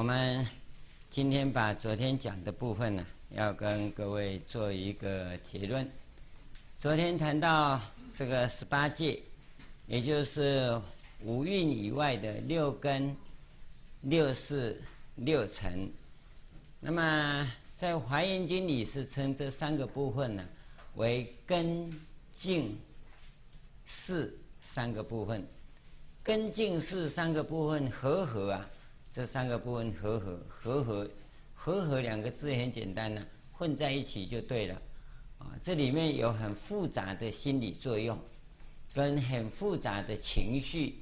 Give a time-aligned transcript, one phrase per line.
[0.00, 0.48] 我们
[1.10, 5.86] 今天把昨天讲的部分呢，要跟各位做一个结论。
[6.78, 7.78] 昨天谈到
[8.10, 9.20] 这个十八界，
[9.86, 10.80] 也就是
[11.22, 13.14] 五蕴以外的六根、
[14.00, 14.80] 六识、
[15.16, 15.86] 六尘。
[16.80, 17.46] 那么
[17.76, 20.42] 在《华严经》里是称这三个部分呢
[20.94, 21.92] 为根、
[22.32, 22.74] 净、
[23.84, 25.46] 识三个部分。
[26.24, 28.66] 根、净、识三个部分和合啊。
[29.12, 31.10] 这三个部分和合，和合，
[31.52, 34.82] 和合两个字很简单呢，混在一起就对了，
[35.38, 38.16] 啊，这里面有很复杂的心理作用，
[38.94, 41.00] 跟很复杂的情绪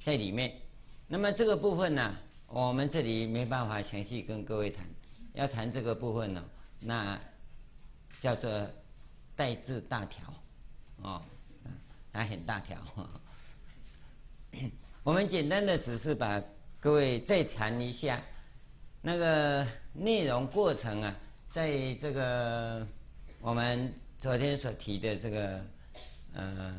[0.00, 0.60] 在里面。
[1.06, 2.16] 那么这个部分呢，
[2.48, 4.84] 我们这里没办法详细跟各位谈，
[5.34, 6.44] 要谈这个部分呢，
[6.80, 7.20] 那
[8.18, 8.68] 叫做
[9.36, 10.34] 带字大条，
[11.02, 11.22] 哦，
[12.12, 12.76] 还很大条。
[15.04, 16.42] 我们简单的只是把。
[16.84, 18.22] 各位再谈一下
[19.00, 21.16] 那个内容过程啊，
[21.48, 22.86] 在这个
[23.40, 25.64] 我们昨天所提的这个
[26.34, 26.76] 呃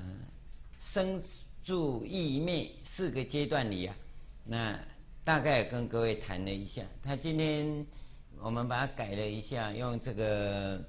[0.77, 1.19] 生
[1.63, 3.95] 住异灭四个阶段里啊，
[4.43, 4.79] 那
[5.23, 6.83] 大概跟各位谈了一下。
[7.01, 7.83] 他今天
[8.37, 10.85] 我们把它改了一下，用这个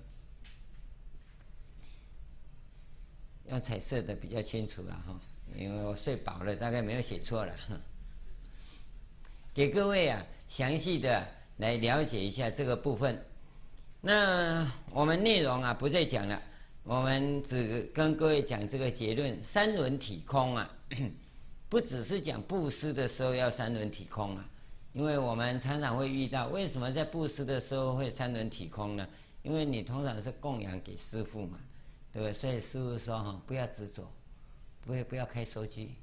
[3.48, 5.18] 用彩色的比较清楚了哈，
[5.56, 7.54] 因为我睡饱了，大概没有写错了。
[9.56, 13.24] 给各位啊，详细的来了解一下这个部分。
[14.02, 16.38] 那我们内容啊不再讲了，
[16.82, 20.70] 我们只跟各位讲这个结论：三轮体空啊，
[21.70, 24.46] 不只是讲布施的时候要三轮体空啊，
[24.92, 29.08] 因为我们常常会遇到，为什么在布施的时候会三轮体空呢？
[29.42, 31.58] 因为你通常是供养给师父嘛，
[32.12, 32.32] 对不对？
[32.34, 34.06] 所以师父说哈，不要执着，
[34.84, 35.94] 不要不要开收据，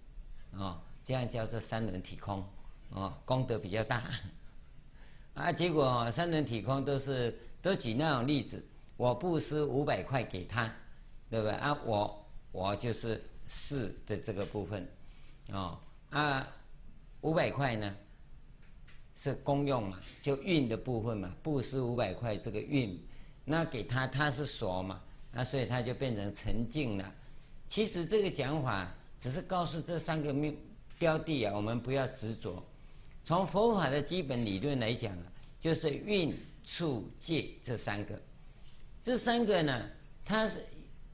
[0.54, 2.44] 哦，这样叫做三轮体空。
[2.90, 4.04] 哦，功德比较大，
[5.34, 8.64] 啊，结果三轮体空都是都举那种例子，
[8.98, 10.72] 我布施五百块给他，
[11.30, 11.56] 对不对？
[11.56, 14.88] 啊，我我就是识的这个部分，
[15.52, 15.80] 哦，
[16.12, 16.48] 啊，
[17.22, 17.96] 五百块呢
[19.16, 23.02] 是公用嘛，就运的部分嘛，布施五百块这个运，
[23.44, 25.02] 那给他他是所嘛，
[25.32, 27.12] 那所以他就变成沉静了。
[27.66, 30.54] 其实这个讲法只是告诉这三个标
[31.00, 32.64] 标的啊，我们不要执着。
[33.24, 35.24] 从佛法的基本理论来讲啊，
[35.60, 38.22] 就是运、处、界这三个。
[39.02, 39.90] 这三个呢，
[40.26, 40.64] 它是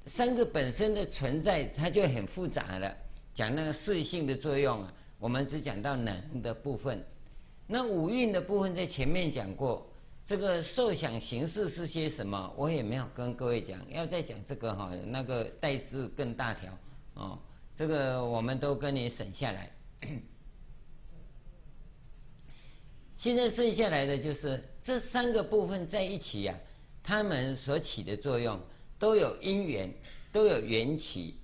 [0.05, 2.95] 三个本身的存在，它就很复杂了。
[3.33, 7.03] 讲那个识性的作用啊，我们只讲到能的部分。
[7.67, 9.85] 那五蕴的部分在前面讲过。
[10.25, 12.53] 这个受想行识是些什么？
[12.55, 13.79] 我也没有跟各位讲。
[13.89, 16.71] 要再讲这个哈，那个带字更大条
[17.15, 17.39] 哦。
[17.73, 19.71] 这个我们都跟你省下来。
[23.19, 26.63] 现在剩下来的就是这三个部分在一起呀、啊，
[27.03, 28.57] 它们所起的作用
[28.97, 29.93] 都有因缘，
[30.31, 31.35] 都有缘起。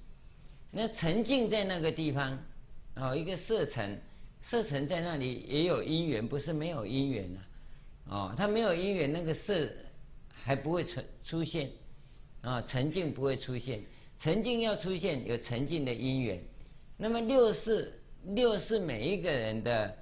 [0.71, 2.41] 那沉静在那个地方，
[2.95, 4.01] 哦，一个色尘，
[4.41, 7.41] 色尘在那里也有因缘，不是没有因缘呐、
[8.05, 9.69] 啊，哦，它没有因缘，那个色
[10.31, 11.69] 还不会出出现，
[12.39, 13.83] 啊、沉静不会出现，
[14.15, 16.41] 沉静要出现有沉静的因缘。
[16.95, 19.97] 那么六是，六是每一个人的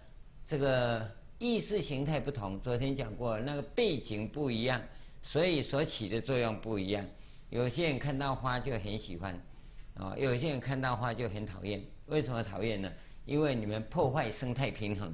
[0.45, 1.09] 这个。
[1.43, 4.81] 意识形态不同，昨天讲过，那个背景不一样，
[5.21, 7.05] 所以所起的作用不一样。
[7.49, 9.37] 有些人看到花就很喜欢，
[9.95, 11.83] 啊，有些人看到花就很讨厌。
[12.05, 12.89] 为什么讨厌呢？
[13.25, 15.13] 因为你们破坏生态平衡，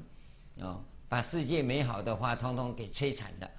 [0.61, 3.51] 啊，把世界美好的花通通给摧残了，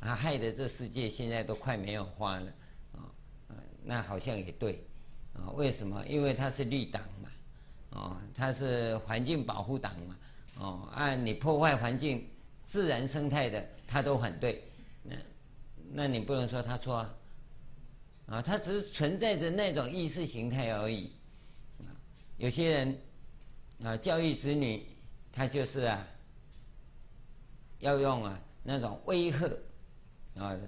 [0.00, 2.52] 啊，害得这世界现在都快没有花了，
[2.92, 3.00] 啊，
[3.82, 4.84] 那好像也对，
[5.32, 6.04] 啊，为什么？
[6.06, 10.14] 因为它是绿党嘛，啊，它是环境保护党嘛。
[10.58, 12.28] 哦，按你破坏环境、
[12.64, 14.62] 自然生态的，他都反对，
[15.04, 15.16] 那
[15.92, 17.14] 那你不能说他错啊，
[18.26, 21.12] 啊，他只是存在着那种意识形态而已，
[21.78, 21.86] 啊，
[22.38, 23.00] 有些人
[23.84, 24.84] 啊教育子女，
[25.30, 26.04] 他就是啊
[27.78, 29.46] 要用啊那种威吓
[30.34, 30.58] 啊，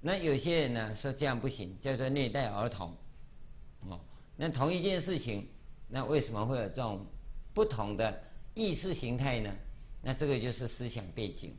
[0.00, 2.92] 那有些人呢说这样不行，叫做虐待儿童，
[3.88, 4.00] 哦，
[4.36, 5.48] 那同一件事情，
[5.86, 7.06] 那为什么会有这种
[7.54, 8.24] 不同的？
[8.58, 9.54] 意识形态呢？
[10.02, 11.54] 那这个就是思想背景，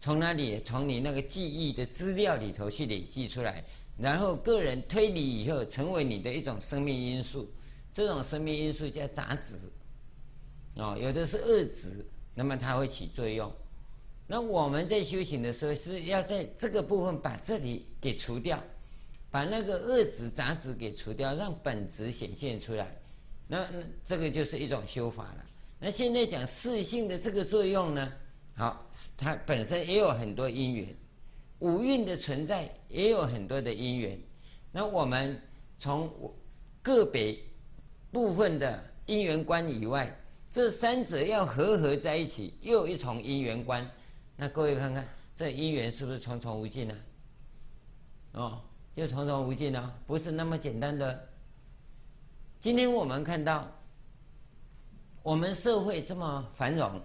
[0.00, 0.60] 从哪里？
[0.60, 3.64] 从你那个记忆的资料里头去累积出来，
[3.96, 7.50] 然后个人推理以后，成为你的一种生命因素。
[7.92, 9.56] 这种生命因素叫杂质，
[10.74, 13.50] 哦，有的是恶质，那么它会起作用。
[14.26, 18.62] 那我们在修行的时候，是要在这个部分把这里给除掉，
[19.30, 22.96] 把那个恶质杂质给除掉，让本质显现出来。
[23.48, 25.44] 那那这个就是一种修法了。
[25.82, 28.12] 那现在讲四性的这个作用呢，
[28.54, 28.86] 好，
[29.16, 30.94] 它本身也有很多因缘，
[31.60, 34.20] 五蕴的存在也有很多的因缘。
[34.70, 35.40] 那我们
[35.78, 36.10] 从
[36.82, 37.34] 个别
[38.12, 40.14] 部分的因缘观以外，
[40.50, 43.90] 这三者要合合在一起，又有一重因缘观。
[44.36, 46.94] 那各位看看，这因缘是不是重重无尽呢？
[48.32, 48.60] 哦，
[48.94, 51.28] 就重重无尽啊，不是那么简单的。
[52.58, 53.66] 今天我们看到，
[55.22, 57.00] 我们社会这么繁荣，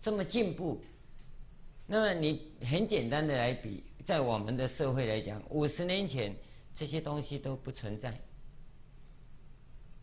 [0.00, 0.82] 这么进步，
[1.86, 6.34] 那么你很简单的来比，在我们的社会来讲，五十年前
[6.74, 8.20] 这些东西都不存在，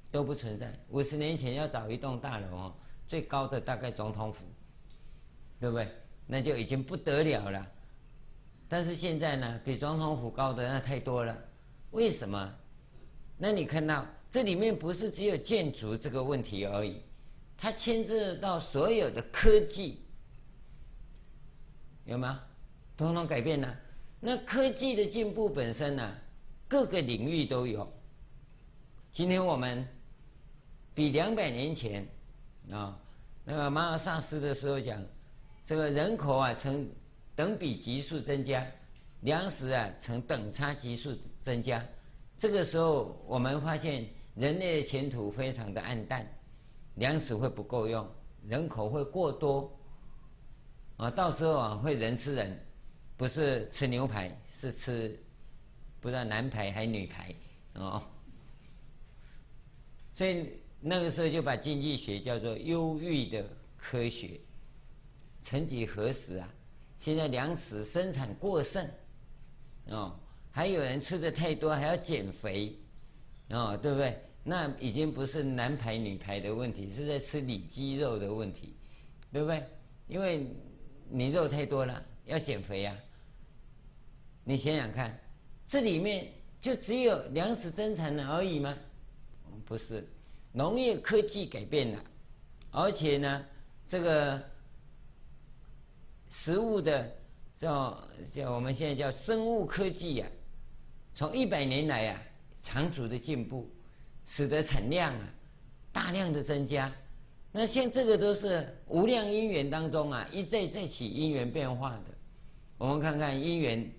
[0.10, 0.74] 都不存在。
[0.90, 2.76] 五十年前要找一栋大楼哦，
[3.08, 4.46] 最高的大概总统府，
[5.60, 5.92] 对不对？
[6.26, 7.66] 那就已经不得了了。
[8.70, 11.38] 但是现在呢，比总统府高的那太多了。
[11.92, 12.54] 为什么？
[13.38, 17.02] 那你看到这里面不是只有建筑这个问题而已，
[17.58, 20.06] 它牵涉到所有的科技，
[22.06, 22.44] 有吗？
[22.96, 23.80] 统统改变了。
[24.20, 26.18] 那科技的进步本身呢，
[26.68, 27.92] 各个领域都有。
[29.12, 29.86] 今天我们
[30.94, 32.08] 比两百年前
[32.72, 32.98] 啊，
[33.44, 35.04] 那个马尔萨斯的时候讲，
[35.66, 36.88] 这个人口啊成。
[37.36, 38.66] 等比级数增加，
[39.22, 41.86] 粮食啊呈等差级数增加，
[42.36, 46.28] 这个时候我们发现人类的前途非常的暗淡，
[46.98, 48.08] 粮食会不够用，
[48.48, 49.72] 人口会过多，
[50.98, 52.60] 啊，到时候啊会人吃人，
[53.16, 55.20] 不是吃牛排，是吃
[56.00, 57.34] 不知道男排还是女排
[57.74, 58.02] 哦，
[60.12, 63.44] 所以那个时候就把经济学叫做忧郁的
[63.78, 64.40] 科学，
[65.42, 66.50] 曾几何时啊？
[66.98, 68.90] 现在粮食生产过剩，
[69.86, 72.76] 哦，还有人吃的太多，还要减肥，
[73.50, 74.20] 哦，对不对？
[74.50, 78.74] 那已经不是男排女排的问题，是在吃里肌肉的问题，
[79.30, 79.62] 对不对？
[80.08, 80.48] 因为
[81.10, 83.04] 你肉太多了，要减肥呀、啊。
[84.46, 85.20] 你想想看，
[85.66, 88.78] 这里面就只有粮食增产了而已吗？
[89.66, 90.08] 不是，
[90.54, 92.04] 农业科技改变了，
[92.72, 93.46] 而且呢，
[93.86, 94.42] 这个。
[96.30, 97.10] 食物的
[97.56, 100.32] 叫叫我们现在叫生物科技呀、啊，
[101.14, 102.22] 从一百年来啊，
[102.62, 103.72] 长足的进步，
[104.28, 105.28] 使得产量啊
[105.92, 106.94] 大量的增加。
[107.52, 112.14] 那像这个都是无量因缘当中啊一再再起因缘变化的。
[112.78, 113.92] 我们看看因缘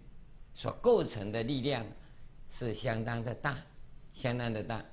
[0.55, 1.85] 所构成的力量
[2.49, 3.59] 是相当的大，
[4.13, 4.85] 相当的大。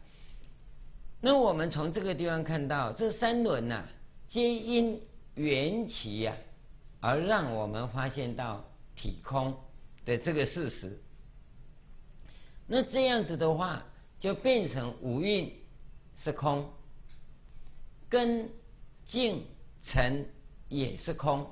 [1.21, 3.89] 那我们从这个地方看到，这三轮呐、啊，
[4.25, 4.99] 皆因
[5.35, 6.35] 缘起呀。
[7.01, 9.55] 而让我们发现到体空
[10.05, 10.99] 的这个事实，
[12.65, 13.85] 那这样子的话，
[14.25, 15.53] 就变成五蕴
[16.15, 16.67] 是空，
[18.09, 18.49] 根
[19.03, 19.45] 净
[19.79, 20.27] 尘
[20.67, 21.47] 也是空，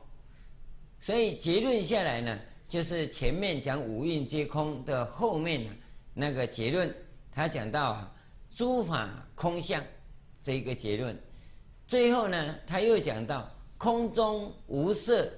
[0.99, 5.69] 所以结论下来呢，就是前面讲五蕴皆空的后面呢
[6.15, 6.91] 那个结论，
[7.31, 8.11] 他讲到啊，
[8.55, 9.85] 诸法空相
[10.41, 11.15] 这一个结论，
[11.87, 15.31] 最后呢，他又讲到空中无色。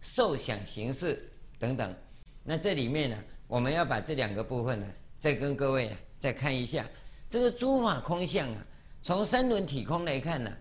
[0.00, 1.94] 受想行识等等，
[2.42, 5.88] 那这里面呢，我们要把这两个部分呢，再跟各位
[6.18, 6.84] 再看一下。
[7.28, 8.66] 这个诸法空相啊，
[9.02, 10.52] 从三轮体空来看呢，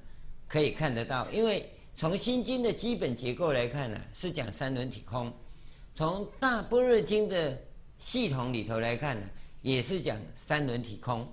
[0.47, 1.27] 可以看得到。
[1.31, 5.31] 因为从心经的基本结构来看呢，是讲三轮体空；
[5.95, 7.59] 从大般若经的
[7.97, 9.27] 系统里头来看呢，
[9.63, 11.27] 也是讲三轮体空。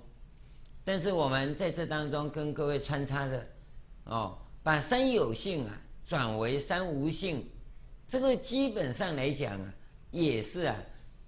[0.83, 3.47] 但是我们在这当中跟各位穿插着，
[4.05, 7.47] 哦，把三有性啊转为三无性。
[8.07, 9.73] 这个基本上来讲啊，
[10.09, 10.75] 也是啊，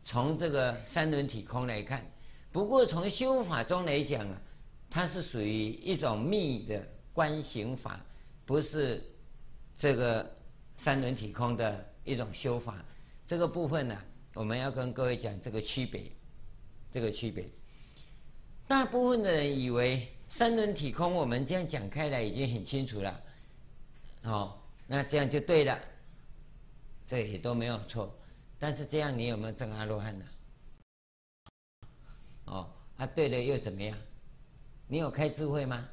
[0.03, 2.05] 从这个三轮体空来看。
[2.51, 4.41] 不过从修法中来讲啊，
[4.89, 8.03] 它是属于一种密的观行法，
[8.45, 9.01] 不是
[9.73, 10.37] 这个
[10.75, 12.83] 三轮体空的一种修法。
[13.25, 13.97] 这个部分呢、
[14.33, 16.11] 我们要跟各位讲这个区别，
[16.91, 17.47] 这个区别。
[18.67, 23.21] 大部分的人以为三轮体空，我们这样讲开来已经很清楚了。
[24.23, 25.79] 哦，那这样就对了。
[27.05, 28.13] 这也都没有错，
[28.61, 30.25] 但是这样你有没有证阿罗汉呢？
[32.45, 33.97] 哦，啊对了又怎么样？
[34.85, 35.89] 你有开智慧吗？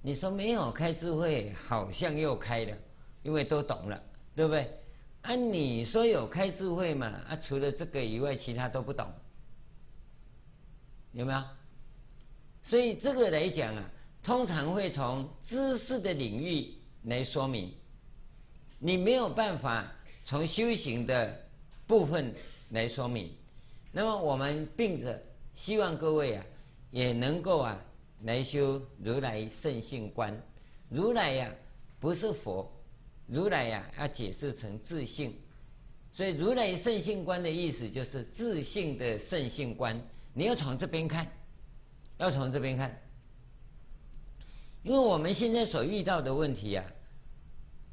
[0.00, 2.78] 你说没有开智慧，好像又开了，
[3.24, 4.00] 因为都懂了，
[4.36, 4.78] 对不对？
[5.22, 7.08] 啊，你说有开智慧嘛？
[7.28, 9.12] 啊，除了这个以外，其他都不懂，
[11.10, 11.42] 有没有？
[12.62, 13.90] 所以这个来讲啊，
[14.22, 16.72] 通常会从知识的领域
[17.02, 17.74] 来说明。
[18.78, 19.92] 你没有办法
[20.24, 21.46] 从修行的
[21.86, 22.32] 部分
[22.70, 23.30] 来说明，
[23.90, 25.20] 那么我们并着
[25.54, 26.44] 希望各位啊，
[26.90, 27.78] 也能够啊
[28.22, 30.34] 来修如来圣性观。
[30.88, 31.52] 如来呀，
[31.98, 32.70] 不是佛，
[33.26, 35.36] 如来呀要解释成自性，
[36.12, 40.00] 所以如来圣性观的意思就是自性的圣性观。
[40.34, 41.30] 你要从这边看，
[42.18, 43.02] 要从这边看，
[44.82, 46.84] 因为我们现在所遇到的问题啊，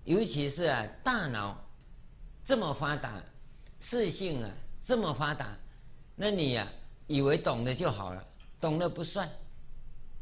[0.03, 1.68] 尤其是啊大脑
[2.49, 3.23] 这么发达，
[3.79, 5.55] 视性啊这么发达，
[6.15, 6.67] 那你呀
[7.05, 8.27] 以为懂了就好了，
[8.59, 9.29] 懂了不算，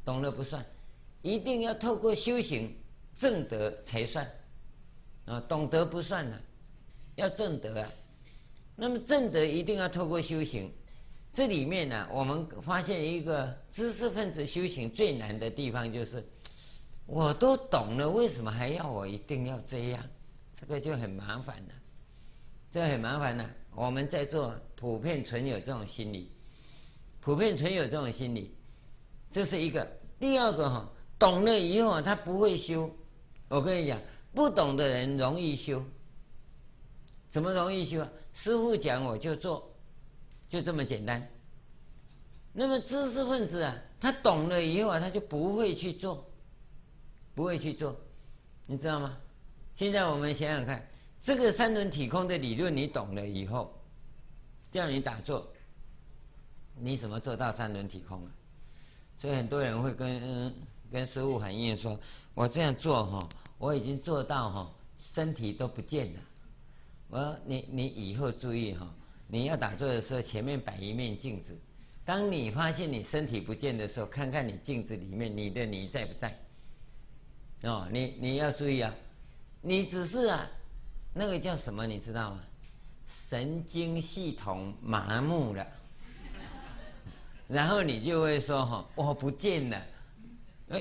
[0.03, 0.65] 懂了不算。
[1.22, 2.77] 一定要透过修行
[3.15, 4.29] 证得才算
[5.24, 6.38] 啊，懂得不算呢，
[7.15, 7.89] 要证得啊。
[8.75, 10.69] 那么证得一定要透过修行。
[11.31, 16.22] 这里面呢，我们发现一个知识分子修行最难的地方就是，
[17.05, 20.05] 我都懂了，为什么还要我一定要这样？
[20.51, 21.74] 这个就很麻烦了，
[22.71, 23.50] 这很麻烦了。
[23.74, 26.31] 我们在座普遍存有这种心理，
[27.19, 28.55] 普遍存有这种心理，
[29.31, 29.88] 这是一个。
[30.19, 30.91] 第二个哈。
[31.19, 32.95] 懂了以后他不会修。
[33.47, 34.00] 我跟你讲，
[34.36, 35.83] 不懂的人容易修。
[37.27, 38.12] 怎么容易修啊？
[38.33, 39.75] 师父讲我就做，
[40.47, 41.27] 就这么简单。
[42.53, 46.24] 那么知识分子啊，他懂了以后啊，他就不会去做，
[47.33, 48.00] 不会去做，
[48.67, 49.17] 你知道吗？
[49.74, 50.88] 现在我们想想看，
[51.19, 53.74] 这个三轮体空的理论你懂了以后，
[54.71, 55.47] 叫你打坐，
[56.75, 58.31] 你怎么做到三轮体空啊？
[59.17, 60.53] 所以很多人会跟。
[60.89, 62.00] 跟师父反映说
[62.33, 66.19] ：“我这样做哈，我已经做到哈，身体都不见了。
[67.09, 68.89] 我说你你以后注意哈，
[69.27, 71.53] 你要打坐的时候，前面摆一面镜子。
[72.05, 76.39] 当你发现你身体不见的时候，看看你镜子里面你的你在不在？
[77.63, 78.95] 哦，你你要注意啊，
[79.59, 80.50] 你只是啊，
[81.17, 82.39] 那个叫什么你知道吗？
[83.07, 85.65] 神经系统麻木了，
[87.47, 89.81] 然后你就会说哈，我不见了。”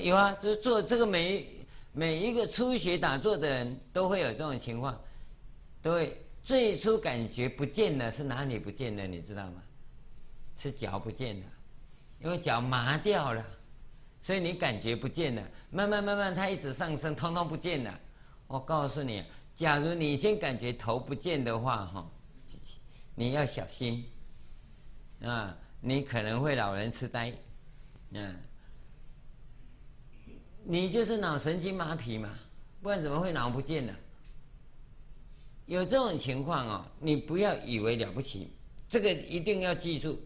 [0.02, 1.47] 有啊，就是做这个每
[1.93, 5.00] 每一个初学打坐的人都会有这种情况，
[5.81, 9.07] 都会最初感觉不见了，是哪里不见了？
[9.07, 9.62] 你知道吗？
[10.57, 11.47] 是脚不见了，
[12.21, 13.47] 因为脚麻掉了，
[14.21, 15.43] 所以你感觉不见了。
[15.71, 18.00] 慢慢慢慢，它一直上升，通通不见了。
[18.49, 19.25] 我告诉你，
[19.57, 22.11] 假如你先感觉头不见的话，哈，
[23.15, 24.05] 你要小心
[25.23, 27.33] 啊，你可能会老人痴呆，
[28.11, 28.37] 嗯。
[30.69, 32.39] 你就是脑神经麻痹嘛，
[32.83, 33.95] 不然怎么会脑不见呢？
[35.65, 38.53] 有这种情况哦，你不要以为了不起，
[38.87, 40.21] 这个一定要记住。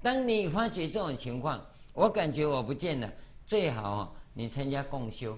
[0.00, 3.12] 当你发觉这种情况，我感觉我不见了，
[3.44, 5.36] 最好哦，你参加共修。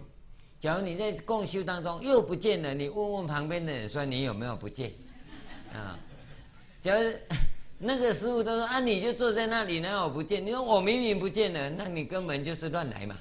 [0.61, 4.93] 假如你在共修当中又不见了，你问问旁边的人说你有没有不见？
[5.73, 5.99] 啊，
[6.83, 7.11] 假如
[7.79, 10.45] 那个师父都说啊，你就坐在那里，哪有不见？
[10.45, 13.17] 你说我明明不见了，那你根本就是乱来嘛。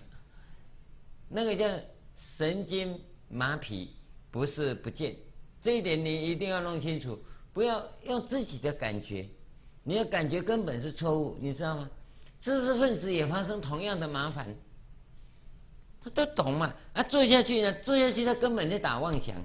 [1.29, 1.65] 那个叫
[2.17, 3.87] 神经麻痹，
[4.29, 5.15] 不是不见，
[5.61, 7.17] 这一点你一定要弄清楚，
[7.53, 9.25] 不要用自己的感觉，
[9.83, 11.89] 你的感觉根本是错误，你知道吗？
[12.37, 14.53] 知识分子也发生同样的麻烦，
[16.01, 16.73] 他都懂嘛？
[16.93, 19.35] 啊，坐下去呢，坐下去他根本在打妄想，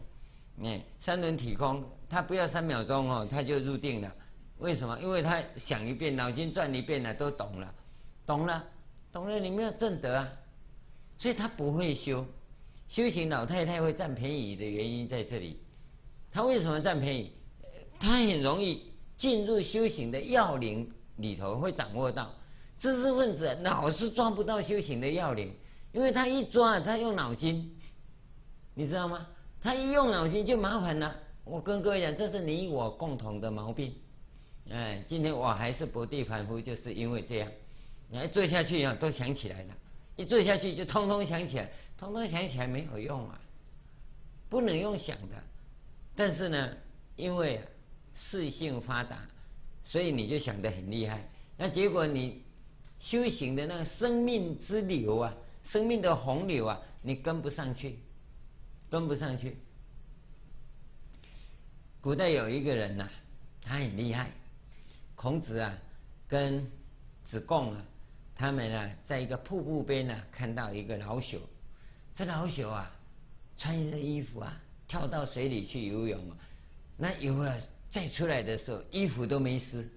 [0.62, 4.14] 哎，三轮体空，他不要三秒钟哦，他就入定了，
[4.58, 4.98] 为什么？
[5.00, 7.74] 因为他想一遍，脑筋转一遍了，都懂了，
[8.24, 8.64] 懂了，
[9.12, 10.32] 懂了，你没有证得啊。
[11.18, 12.26] 所以他不会修，
[12.88, 15.60] 修行老太太会占便宜的原因在这里。
[16.30, 17.32] 他为什么占便宜？
[17.98, 22.34] 他很容易进入修行的要领里头，会掌握到。
[22.76, 25.56] 知识分子老是抓不到修行的要领，
[25.94, 27.72] 因为他一抓，他用脑筋，
[28.74, 29.24] 你知道吗？
[29.60, 31.16] 他一用脑筋就麻烦了。
[31.44, 33.94] 我跟各位讲，这是你我共同的毛病。
[34.70, 37.50] 哎，今天我还是不地凡夫，就是因为这样。
[38.08, 39.74] 你还坐下去以后，都想起来了。
[40.16, 43.40] 一坐下去就通通想起来，通通想起来没有用啊，
[44.48, 45.36] 不能用想的。
[46.16, 46.76] 但是呢，
[47.14, 47.60] 因为
[48.14, 49.24] 视性发达，
[49.84, 51.30] 所以你就想得很厉害。
[51.56, 52.42] 那结果你
[52.98, 55.32] 修行的那个生命之流啊，
[55.64, 57.98] 生命的洪流啊，你跟不上去，
[58.88, 59.56] 跟不上去。
[62.00, 63.08] 古代有一个人呐、
[63.60, 64.30] 他很厉害，
[65.14, 65.76] 孔子啊，
[66.28, 66.70] 跟
[67.24, 67.84] 子贡啊。
[68.36, 71.38] 他们呢，在一个瀑布边呢，看到一个老朽。
[72.12, 72.94] 这老朽啊，
[73.56, 76.36] 穿着衣服啊，跳到水里去游泳啊。
[76.96, 77.58] 那游了
[77.90, 79.88] 再出来的时候，衣服都没湿。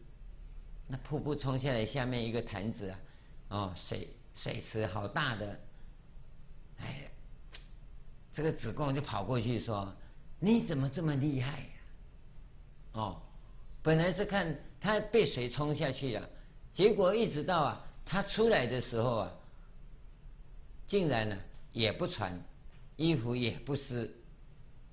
[0.87, 2.99] 那瀑布冲下来，下面一个坛子啊，
[3.49, 5.59] 哦，水水池好大的。
[6.77, 7.11] 哎，
[8.31, 9.91] 这个子贡就跑过去说
[10.39, 11.65] ：“你怎么这么厉害呀？”
[12.93, 13.21] 哦，
[13.81, 16.29] 本来是看他被水冲下去了，
[16.71, 17.83] 结果一直到啊。
[18.05, 19.33] 他出来的时候啊，
[20.85, 21.37] 竟然呢
[21.73, 22.39] 也不穿，
[22.95, 24.09] 衣服也不湿。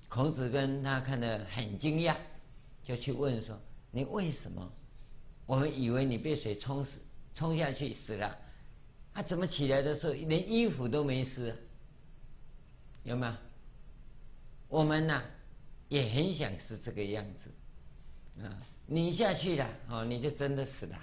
[0.09, 2.17] 孔子跟他看得很惊讶，
[2.83, 3.57] 就去问说
[3.89, 4.69] ：“你为什么？
[5.45, 6.99] 我们以为你被水冲死，
[7.33, 8.37] 冲下去死了，
[9.15, 11.55] 啊，怎么起来的时候连衣服都没湿？
[13.03, 13.33] 有没有？
[14.67, 15.23] 我们呢，
[15.87, 17.49] 也很想是这个样子，
[18.43, 18.51] 啊，
[18.85, 20.99] 你下去了，哦，你就真的死了，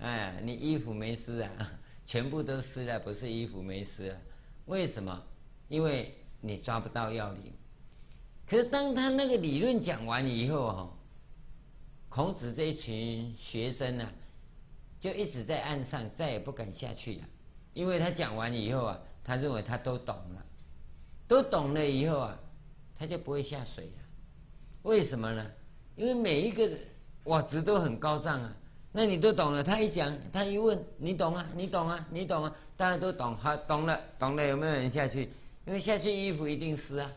[0.00, 1.72] 哎，你衣服没湿啊，
[2.04, 4.20] 全部都湿了，不是衣服没湿啊？
[4.66, 5.26] 为什么？
[5.68, 7.52] 因为你抓不到要领。”
[8.46, 10.98] 可是当他那个理论讲完以后，哈，
[12.10, 14.12] 孔子这一群学生呢，
[15.04, 17.28] 就一直在岸上，再也不敢下去了，
[17.74, 20.42] 因为他讲完以后啊，他认为他都懂了，
[21.28, 22.40] 都懂了以后啊，
[22.94, 24.02] 他就不会下水了。
[24.84, 25.46] 为什么呢？
[25.94, 26.66] 因为每一个
[27.24, 28.56] 瓦值都很高涨啊，
[28.92, 35.28] 那你都懂了，他一讲，他一问，你懂啊，你懂啊，你懂啊，大家都懂，好，懂了，懂了，有没有人下去？
[35.66, 37.12] 因为下去衣服一定湿啊。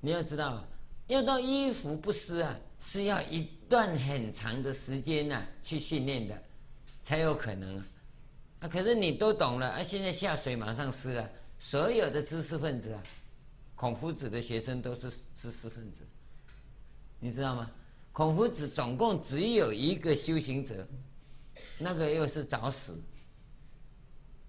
[0.00, 0.66] 你要知道，
[1.06, 6.42] 要到衣服不湿啊，是要一段很长的时间呐、去训练的，
[7.00, 7.86] 才有可能啊。
[8.60, 11.30] 啊，可是你都懂了啊，现在下水马上湿了。
[11.60, 13.02] 所有的知识分子啊，
[13.74, 16.02] 孔夫子的学生都是知识分子，
[17.18, 17.70] 你知道吗？
[18.12, 20.86] 孔夫子总共只有一个修行者，
[21.78, 23.00] 那个又是早死，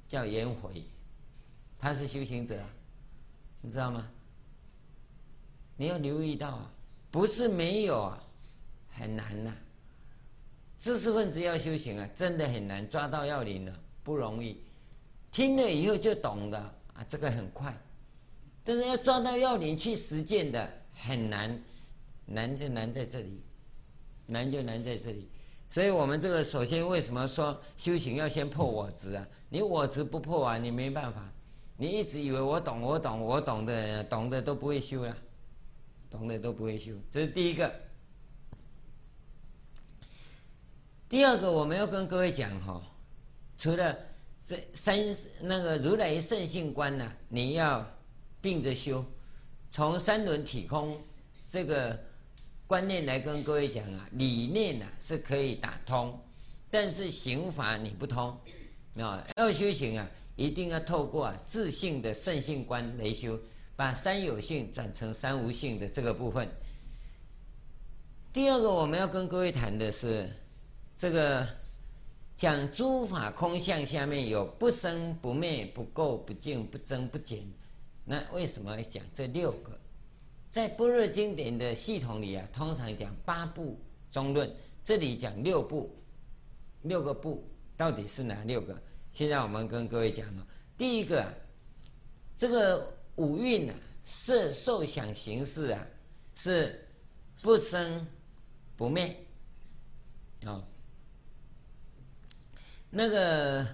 [0.08, 0.84] 叫颜回，
[1.80, 2.60] 他是修行者，
[3.62, 4.08] 你知道吗？
[5.78, 6.72] 你要留意到啊，
[7.12, 8.24] 不是没有啊，
[8.90, 9.56] 很难呐、
[10.80, 14.64] 知识分子要修行啊，真的很难抓到要领的，不容易。
[15.30, 17.78] 听了以后就懂的啊，这个很快。
[18.64, 21.62] 但是要抓到要领去实践的很难，
[22.26, 23.42] 难就难在这里，
[24.26, 25.28] 难就难在这里。
[25.68, 29.28] 所以我们这个首先为什么说修行要先破我执啊？
[29.50, 31.30] 你我执不破啊，你没办法。
[31.76, 35.16] 你一直以为我懂，我懂，我懂的，懂的都不会修了。
[36.10, 37.89] 懂的都不会修，这是第一个。
[41.10, 42.80] 第二个，我们要跟各位讲哈，
[43.58, 43.98] 除了
[44.46, 44.96] 这三
[45.42, 47.84] 那个如来圣性观呢，你要
[48.40, 49.04] 并着修，
[49.72, 50.96] 从三轮体空
[51.50, 52.00] 这个
[52.68, 56.18] 观念来跟各位讲啊，理念呢是可以打通，
[56.70, 58.38] 但是行法你不通
[58.98, 63.40] 啊，要修行啊，一定要透过啊自性的圣性观来修。
[63.76, 66.46] 把三有性转成三无性的这个部分。
[68.34, 70.30] 第二个我们要跟各位谈的是，
[71.00, 71.48] 这个
[72.36, 77.50] 讲诸法空相下面有不生不灭不垢不净不增不减，
[78.04, 79.80] 那为什么要讲这六个？
[80.50, 83.80] 在般若经典的系统里啊，通常讲八部
[84.12, 85.90] 中论，这里讲六部，
[86.82, 88.78] 六个部到底是哪六个？
[89.14, 90.46] 现在我们跟各位讲了，
[90.78, 91.34] 第一个，
[92.36, 93.00] 这个。
[93.16, 95.86] 五蕴啊，色受想行识啊，
[96.36, 96.88] 是
[97.42, 98.08] 不生
[98.78, 99.14] 不灭
[100.46, 100.64] 啊、
[102.90, 103.66] 那个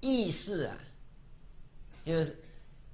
[0.00, 0.78] 意识啊，
[2.04, 2.38] 就是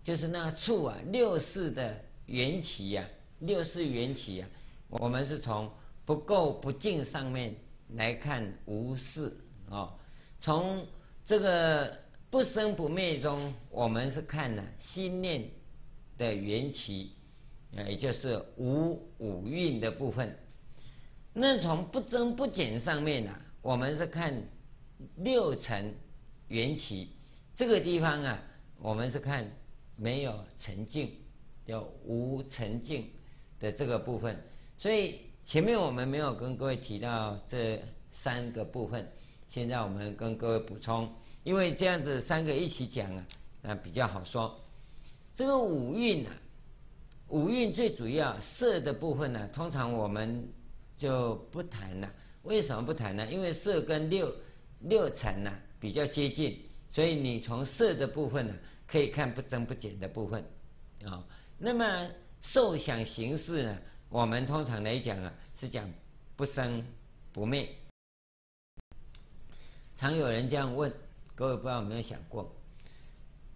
[0.03, 3.09] 就是那个处啊，六识的缘起呀、啊，
[3.41, 4.49] 六识缘起呀、
[4.91, 5.71] 啊，我们是从
[6.05, 7.55] 不垢不净上面
[7.91, 9.37] 来看无事
[9.69, 9.99] 啊、哦，
[10.41, 10.87] 从
[11.25, 12.05] 这个。
[12.31, 15.49] 不生不灭中，我们是看了心念
[16.19, 17.13] 的缘起，
[17.71, 20.37] 也就是无五蕴的部分。
[21.33, 23.31] 那从不增不减上面呢、
[23.65, 24.31] 我们是看
[25.17, 25.95] 六尘
[26.49, 27.17] 缘起。
[27.55, 28.39] 这个地方啊，
[28.79, 29.51] 我们是看
[29.97, 31.11] 没有尘净，
[31.65, 33.11] 叫无尘净
[33.59, 34.39] 的这个部分。
[34.77, 39.11] 所以前面我们没有跟各位提到这三个部分，
[39.49, 41.11] 现在我们跟各位补充。
[41.43, 43.27] 因为这样子三个一起讲啊，
[43.63, 44.55] 那比较好说。
[45.33, 46.33] 这个五蕴啊，
[47.29, 50.47] 五蕴最主要色的部分呢、通常我们
[50.95, 52.13] 就不谈了。
[52.45, 53.27] 为什么不谈呢？
[53.31, 54.35] 因为色跟六
[54.81, 58.55] 六尘呢比较接近，所以你从色的部分呢，
[58.87, 60.43] 可以看不增不减的部分
[61.05, 61.23] 啊、
[61.59, 63.79] 那么受想行识呢，
[64.09, 65.93] 我们通常来讲啊，是讲
[66.37, 66.83] 不生
[67.33, 67.69] 不灭。
[69.95, 70.91] 常有人这样问。
[71.37, 72.55] 各位不知道有没有想过，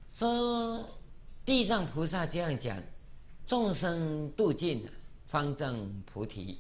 [0.09, 0.85] 说
[1.45, 2.83] 地藏菩萨这样讲，
[3.47, 4.85] 众生度尽
[5.27, 6.59] 方证菩提。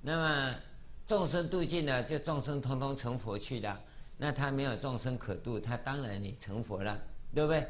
[0.00, 0.56] 那么
[1.06, 3.80] 众生度尽了，就众生通通成佛去了。
[4.16, 7.00] 那他没有众生可度，他当然也成佛了，
[7.34, 7.66] 对不对？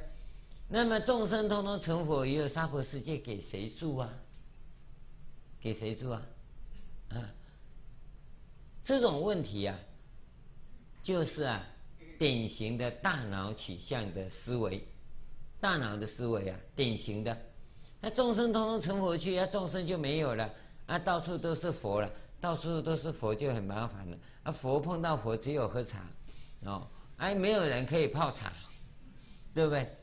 [0.69, 4.13] 那么众生通通成佛以后，娑婆世界给谁住啊？
[5.61, 6.23] 给谁住啊？
[7.11, 7.17] 啊，
[8.83, 9.79] 这种问题啊，
[11.03, 11.65] 就是啊。
[12.19, 14.83] 典型的大脑取向的思维，
[15.61, 17.37] 大脑的思维啊，典型的。
[18.01, 20.51] 那众生通通成佛去，那众生就没有了，
[20.87, 24.17] 啊，到处都是佛了，到处都是佛就很麻烦了。
[24.45, 26.01] 啊，佛碰到佛只有喝茶，
[26.61, 28.53] 哦，哎，没有人可以泡茶，
[29.55, 29.97] 对不对？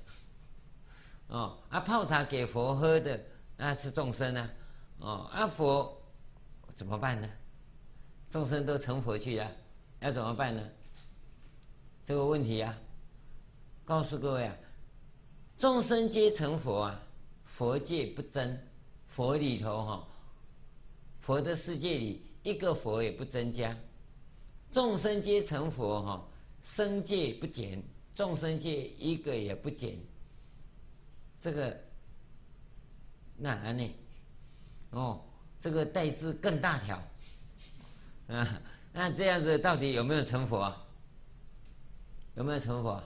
[1.28, 3.20] 哦，啊，泡茶给佛喝的
[3.58, 4.50] 那是众生啊，
[5.00, 6.02] 哦，啊，佛
[6.74, 7.30] 怎么办呢？
[8.30, 9.52] 众生都成佛去了，
[10.00, 10.62] 要怎么办呢？
[12.04, 12.78] 这个问题啊，
[13.86, 14.56] 告诉各位啊，
[15.58, 17.00] 众生皆成佛啊。
[17.46, 18.58] 佛界不争，
[19.06, 20.08] 佛里头哈，
[21.24, 23.74] 佛的世界里一个佛也不增加，
[24.74, 26.28] 众生皆成佛哈，
[26.62, 27.82] 生界不减，
[28.14, 29.98] 众生界一个也不减，
[31.40, 31.80] 这个
[33.38, 33.96] 难呢？
[34.90, 35.24] 哦，
[35.58, 37.02] 这个代字更大条
[38.28, 40.76] 啊，那这样子到底有没有成佛？
[42.36, 43.02] 有没有成佛？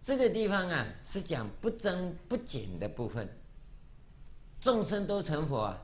[0.00, 3.28] 这个地方啊，是讲不增不减的部分。
[4.60, 5.82] 众生都成佛啊，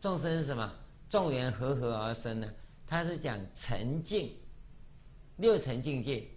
[0.00, 0.72] 众生是什么？
[1.08, 2.48] 众缘和合而生呢？
[2.86, 4.36] 他是讲沉静，
[5.36, 6.28] 六尘境界，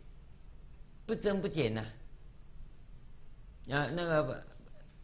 [1.06, 1.82] 不增不减呐。
[3.70, 4.44] 啊，那个，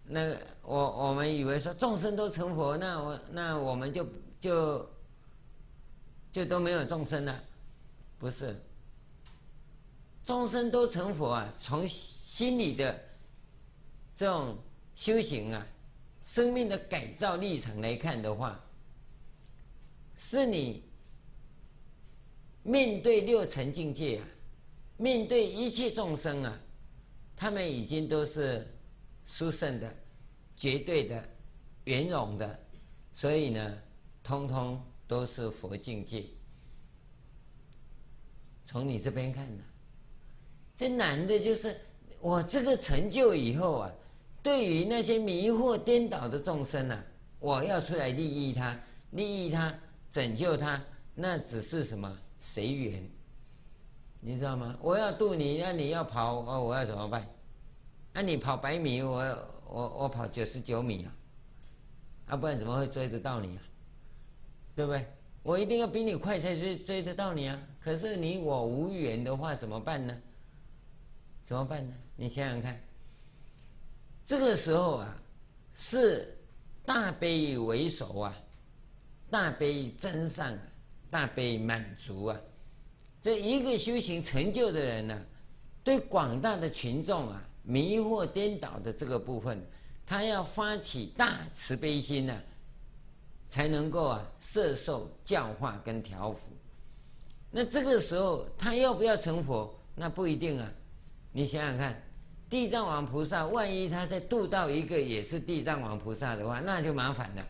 [0.03, 4.07] 那个，我我们以为说众生都成佛，那我那我们就
[4.39, 4.89] 就
[6.31, 7.43] 就都没有众生了，
[8.17, 8.55] 不是。
[10.23, 11.53] 众生都成佛啊！
[11.57, 13.01] 从心里的
[14.13, 14.57] 这种
[14.93, 15.65] 修行啊，
[16.27, 18.61] 生命的改造历程来看的话，
[20.17, 20.83] 是你
[22.63, 24.27] 面对六尘境界啊，
[24.97, 26.59] 面对一切众生啊，
[27.33, 28.67] 他们已经都是
[29.25, 29.95] 殊胜的、
[30.57, 31.23] 绝对的、
[31.85, 32.59] 圆融的，
[33.13, 33.77] 所以呢，
[34.21, 36.25] 通通都是佛境界。
[38.65, 39.63] 从你这边看呢？
[40.75, 41.79] 这难的就是
[42.19, 43.93] 我这个成就以后啊，
[44.41, 47.03] 对于那些迷惑颠倒的众生啊，
[47.39, 48.79] 我要出来利益他，
[49.11, 49.73] 利益他，
[50.09, 50.81] 拯救他，
[51.15, 53.09] 那只是什么随缘，
[54.19, 54.77] 你知道吗？
[54.81, 57.27] 我要渡你，那你要跑，哦，我要怎么办？
[58.13, 59.17] 那你跑百米，我
[59.69, 61.15] 我我跑九十九米啊，
[62.27, 63.63] 啊，不然怎么会追得到你啊？
[64.75, 65.05] 对不对？
[65.43, 67.57] 我一定要比你快才追追得到你啊！
[67.79, 70.21] 可是你我无缘的话，怎么办呢？
[71.45, 71.93] 怎么办呢？
[72.17, 72.77] 你想想看，
[74.27, 75.17] 这个时候啊，
[75.73, 76.37] 是
[76.85, 78.37] 大悲为首啊，
[79.29, 80.53] 大悲真上，
[81.09, 82.37] 大悲满足啊，
[83.21, 85.25] 这一个修行成就的人呢、
[85.81, 89.65] 对广大的群众啊，迷惑颠倒的这个部分，
[90.05, 92.37] 他要发起大慈悲心呢、
[93.45, 96.51] 才能够啊，摄受教化跟调伏。
[97.49, 99.73] 那这个时候他要不要成佛？
[99.95, 100.69] 那不一定啊。
[101.31, 102.03] 你想想看，
[102.49, 107.45] 地藏王菩萨万一他再度到一个也是地藏王菩萨的话，那就麻烦了。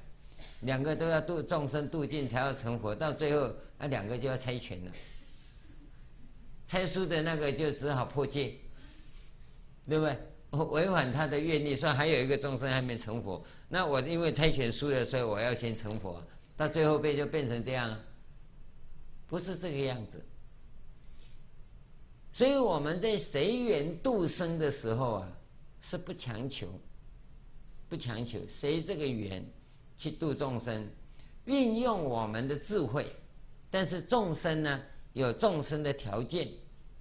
[0.62, 4.91] 两个都要度众生度尽才要成佛，到最后那两个就要猜拳了。
[6.65, 8.55] 猜输的那个就只好破戒，
[9.88, 10.17] 对不对？
[10.49, 16.23] 我违反他的愿力，说还有一个众生还没成佛，那我因为猜拳输了，所以我要先成佛，
[16.55, 17.95] 到最后被就变成这样，
[19.27, 20.25] 不是这个样子。
[22.38, 25.38] 所以我们在随缘度生的时候啊，
[25.82, 26.67] 是不强求，
[27.89, 29.43] 不强求随这个缘
[29.97, 30.88] 去度众生，
[31.45, 33.08] 运用我们的智慧，
[33.71, 36.47] 但是众生呢，有众生的条件，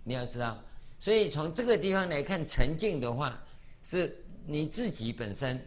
[0.05, 0.59] 你要知道。
[0.99, 3.39] 所以从这个地方来看，沉静的话，
[3.83, 5.61] 是你自己本身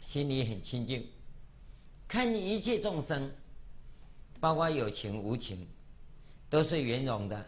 [0.00, 1.08] 心里很清净，
[2.08, 3.30] 看你一切众生，
[4.40, 5.64] 包括有情无情。
[6.50, 7.46] 都是圆融的，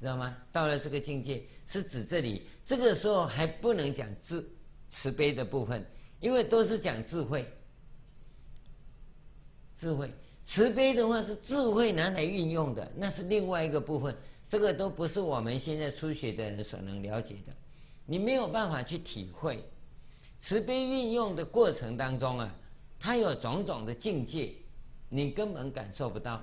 [0.00, 0.36] 知道吗？
[0.50, 2.46] 到了这个境界，是指这里。
[2.64, 4.44] 这个时候还不能讲智
[4.88, 5.84] 慈悲的部分，
[6.20, 7.46] 因为都是讲智慧。
[9.76, 10.10] 智慧
[10.44, 14.16] 慈悲的话是智慧拿来运用的，那是另外一个部分。
[14.48, 17.52] 这个都不是我们现在初学的人所能了解的，
[18.04, 19.64] 你没有办法去体会。
[20.38, 22.54] 慈悲运用的过程当中啊，
[22.98, 24.54] 它有种种的境界，
[25.08, 26.42] 你根本感受不到。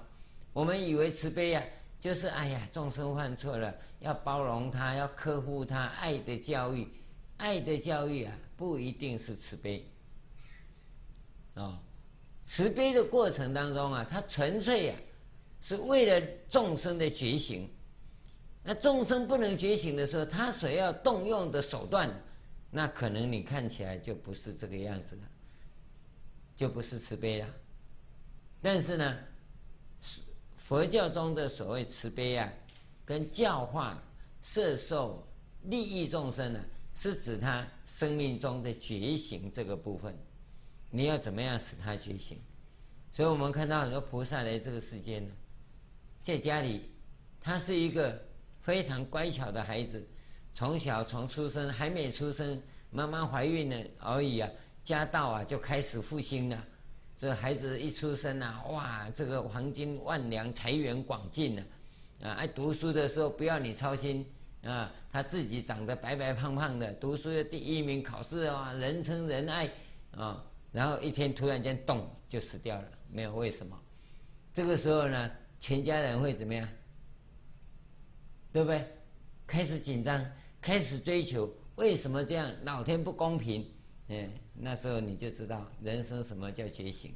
[0.53, 1.65] 我们以为慈悲呀、啊，
[1.99, 6.87] 就是哎呀，众生犯错了，要包容他，要呵护他，爱的教育，
[7.37, 9.85] 爱的教育啊，不一定是慈悲。
[11.55, 11.77] 哦，
[12.41, 14.99] 慈悲的过程当中啊，它纯粹呀、啊，
[15.61, 17.69] 是为了众生的觉醒。
[18.63, 22.09] 那众生不能觉醒的时候，他所要动用的手段，
[22.69, 25.21] 那可能你看起来就不是这个样子了，
[26.55, 27.47] 就不是慈悲了。
[28.61, 29.17] 但是呢，
[30.59, 32.51] 佛教中的所谓慈悲啊，
[33.05, 33.99] 跟教化、
[34.41, 35.25] 摄受、
[35.63, 36.59] 利益众生呢，
[36.93, 40.15] 是指他生命中的觉醒这个部分。
[40.91, 42.37] 你要怎么样使他觉醒？
[43.11, 45.33] 所以我们看到很多菩萨来这个世间呢，
[46.21, 46.91] 在家里，
[47.41, 48.21] 他是一个
[48.61, 50.05] 非常乖巧的孩子，
[50.53, 54.49] 从小从出生还没出生，妈妈怀孕了而已啊，
[54.83, 56.63] 家道啊就开始复兴了。
[57.19, 61.63] 这孩子一出生啊，哇，这个黄金万两，财源广进了。
[62.21, 64.25] 啊，爱读书的时候不要你操心
[64.63, 69.69] 啊，他自己长得白白胖胖的，读书的第一名，考试啊人称人爱
[70.11, 73.77] 啊，然后一天突然间咚就死掉了，没有为什么？
[74.53, 75.29] 这个时候呢，
[75.59, 76.65] 全家人会怎么样？
[78.53, 78.87] 对不对？
[79.45, 80.25] 开始紧张，
[80.61, 82.49] 开始追求，为什么这样？
[82.63, 83.69] 老天不公平，
[84.07, 84.29] 嗯，
[84.61, 87.13] 那时候你就知道人生什么叫觉醒。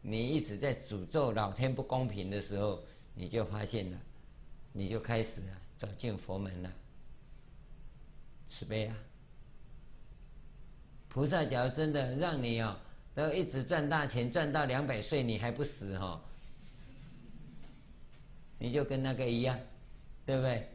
[0.00, 2.82] 你一直在诅咒老天不公平的时候，
[3.14, 3.98] 你就发现了。
[4.72, 6.72] 你就开始啊，走进佛门了，
[8.48, 8.96] 慈悲啊！
[11.08, 12.80] 菩萨假如真的让你啊，
[13.14, 16.18] 都一直赚大钱，赚到两百岁你还不死哈，
[18.58, 19.60] 你就跟那个一样，
[20.24, 20.66] 对不对？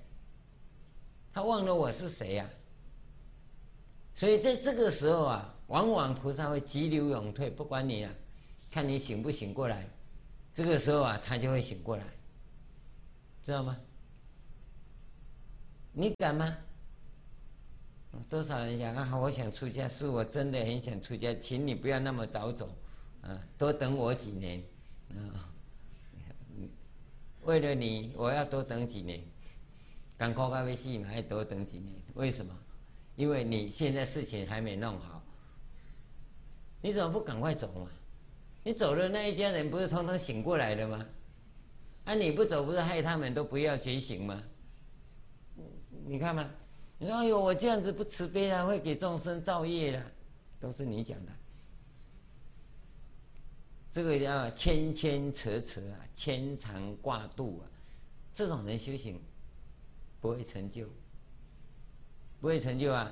[1.34, 2.48] 他忘了我是谁呀？
[4.14, 8.14] 所以在这个时候啊，往往菩萨会急流勇退，不管你啊，
[8.72, 9.88] 看你醒不醒过来。
[10.54, 12.04] 这个时候啊，他就会醒过来，
[13.44, 13.78] 知道吗？
[15.94, 16.58] 你敢吗？
[18.30, 19.16] 多少人想啊？
[19.18, 22.70] 我想出家，是我真的很想出家，请你不要那么早走，
[23.22, 24.64] 啊，多等我几年，
[25.10, 25.54] 啊，
[27.44, 29.22] 为了你，我要多等几年。
[30.18, 31.94] 赶快咖啡戏嘛，还多等几年？
[32.16, 32.58] 为什么？
[33.16, 35.22] 因为你现在事情还没弄好，
[36.82, 37.90] 你怎么不赶快走嘛？
[38.64, 41.06] 你走了，那一家人不是通通醒过来了吗？
[42.06, 44.44] 啊，你不走，不是害他们都不要觉醒吗？
[46.06, 46.50] 你看嘛，
[46.98, 50.06] 你说哎呦，我这样子不慈悲啊，会给众生造业啊，
[50.60, 51.32] 都是你讲的。
[53.92, 57.66] 这个叫牵牵扯扯啊，牵肠挂肚啊，
[58.32, 59.20] 这种人修行
[60.22, 60.88] 不会成就，
[62.40, 63.12] 不会成就啊，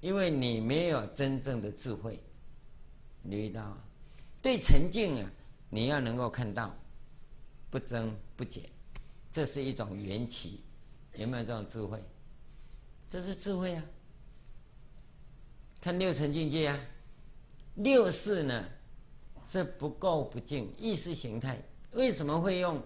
[0.00, 2.20] 因为你没有真正的智慧。
[3.28, 3.76] 留意到，
[4.40, 5.30] 对沉静啊，
[5.70, 6.74] 你要能够看到
[7.70, 8.62] 不增不减，
[9.32, 10.62] 这是一种缘起，
[11.14, 12.02] 有没有这种智慧？
[13.08, 13.84] 这是智慧啊！
[15.80, 16.80] 看六尘境界啊，
[17.76, 18.64] 六识呢
[19.44, 21.62] 是不垢不净意识形态。
[21.92, 22.82] 为什么会用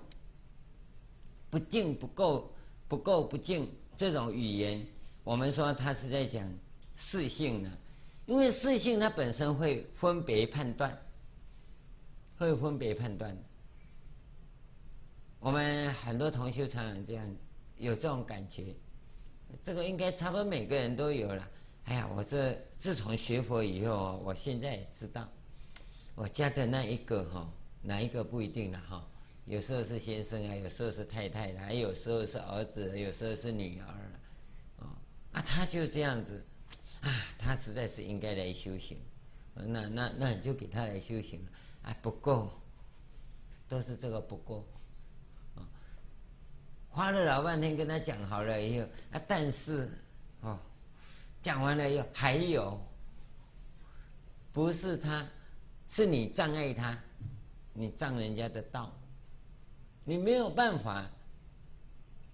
[1.49, 2.45] 不净不垢
[2.87, 4.87] 不垢不净这种语言？
[5.25, 6.47] 我们说它是在讲
[6.95, 7.79] 四性呢，
[8.31, 10.97] 因为四性它本身会分别判断，
[12.39, 13.37] 会分别判断。
[15.41, 17.27] 我们很多同修常常这样
[17.77, 18.73] 有这种感觉。
[19.65, 21.51] 这个应该差不多每个人都有了。
[21.87, 25.29] 哎呀，我这自从学佛以后，我现在也知道，
[26.15, 29.05] 我家的那一个哈，哪一个不一定了哈。
[29.45, 33.87] 有时候是先生啊，有时候是太太啦，还有时候是儿子，有时候是女儿
[34.79, 34.87] 啊。
[35.33, 36.41] 啊，他就这样子，
[37.03, 38.99] 啊， 他实在是应该来修行。
[39.55, 41.47] 那那那你就给他来修行。
[41.83, 42.51] 啊，不够，
[43.67, 44.67] 都是这个不够。
[46.91, 49.89] 花了老半天跟他讲好了以后啊，但是
[50.41, 50.59] 哦，
[51.41, 52.79] 讲完了以后还有，
[54.53, 55.27] 不是他，
[55.87, 56.99] 是你障碍他，
[57.73, 58.93] 你障人家的道，
[60.05, 61.09] 你没有办法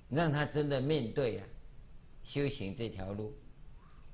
[0.09, 1.47] 让他真的面对啊，
[2.25, 3.33] 修行这条路，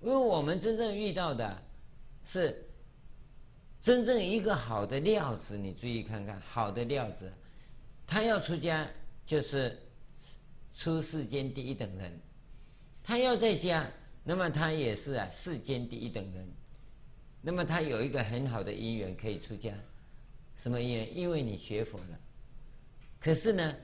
[0.02, 1.62] 因为我们真正遇到的
[2.24, 2.68] 是
[3.80, 7.32] 真正一个好的料子，你注意看看，好的料子，
[8.06, 8.88] 他要出家
[9.24, 9.78] 就是。
[10.74, 12.18] 出世间第一等人，
[13.04, 13.86] 他要在家，
[14.24, 16.48] 那么他也是啊世间第一等人。
[17.42, 19.70] 那么他有一个很好的因缘可以出家，
[20.56, 21.16] 什么因缘？
[21.16, 22.18] 因为你学佛了。
[23.20, 23.76] 可是呢，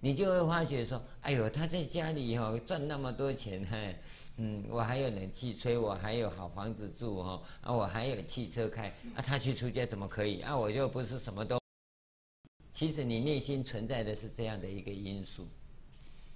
[0.00, 3.98] 你就会发觉说，哎呦，他在家里哦赚那么多钱，嘿，
[4.36, 10.40] 嗯，我还有冷气吹，我还有好房子住哈，啊，我还有汽车开，啊，他去出家怎么可以？
[10.40, 11.60] 啊，我就不是什么都。
[12.70, 15.46] 其实你内心存在的是这样的一个因素。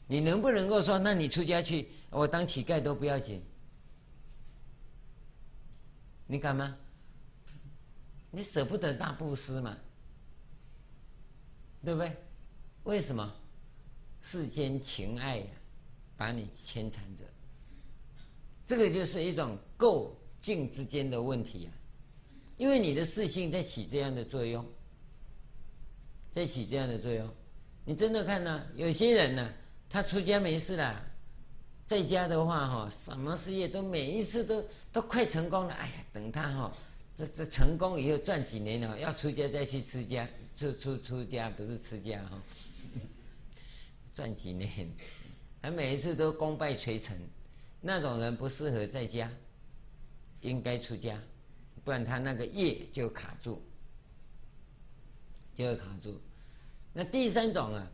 [0.07, 3.43] 你能不能够说，那你出家去，我当乞丐都不要紧？
[6.27, 6.77] 你敢吗？
[8.31, 9.77] 你舍不得大布施嘛？
[11.85, 12.17] 对不对？
[12.85, 13.35] 为什么？
[14.21, 15.47] 世间情爱呀，
[16.17, 17.25] 把你牵缠着。
[18.69, 21.73] 这个就是一种垢净之间的问题啊，
[22.59, 24.63] 因为你的识性在起这样的作用，
[26.31, 27.27] 在起这样的作用。
[27.87, 28.67] 你真的看呢？
[28.77, 29.51] 有些人呢？
[29.89, 31.03] 他出家没事啦，
[31.87, 35.73] 在家的话哈，什么事业都每一次都都快成功了。
[35.73, 36.77] 哎呀，等他哈，
[37.17, 42.43] 这这成功以后赚几年了，要出家再去吃家，出出出家不是吃家哈，
[44.13, 44.91] 赚几年，
[45.63, 47.17] 他每一次都功败垂成，
[47.81, 49.31] 那种人不适合在家，
[50.41, 51.21] 应该出家，
[51.85, 53.63] 不然他那个业就卡住，
[55.55, 56.21] 就会卡住。
[56.93, 57.87] 那第三种啊。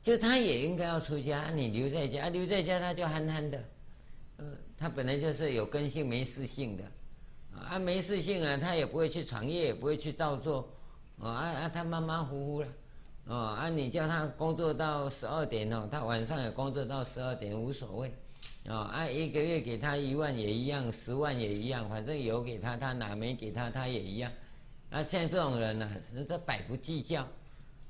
[0.00, 3.64] 就他也应该要出家，你留在家，留在家他就憨憨的，
[4.38, 6.84] 嗯，他本来就是有根性没事性的，
[7.52, 10.72] 啊，没事性啊，他也不会去闯业，也不会去造作，
[11.18, 12.68] 啊啊，他马马虎虎了，
[13.26, 18.14] 哦啊，你叫他工作到十二点哦，他晚上也工作到十二点无所谓，
[18.68, 24.30] 啊啊，一个月给他一万也一样，十万也一样，反正有给他，他拿没给他，他也一样，
[24.90, 25.90] 啊，像这种人呢，
[26.28, 27.26] 这百不计较，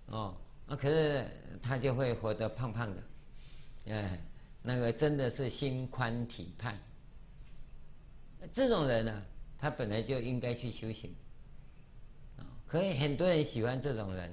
[0.07, 0.35] 哦。
[0.69, 1.25] 啊，可是
[1.62, 3.03] 他就会活得胖胖的，
[3.95, 4.23] 哎，
[4.61, 6.77] 那个真的是心宽体胖。
[8.53, 9.23] 这种人呢、
[9.59, 11.11] 他本来就应该去修行。
[12.37, 14.31] 啊，可以很多人喜欢这种人，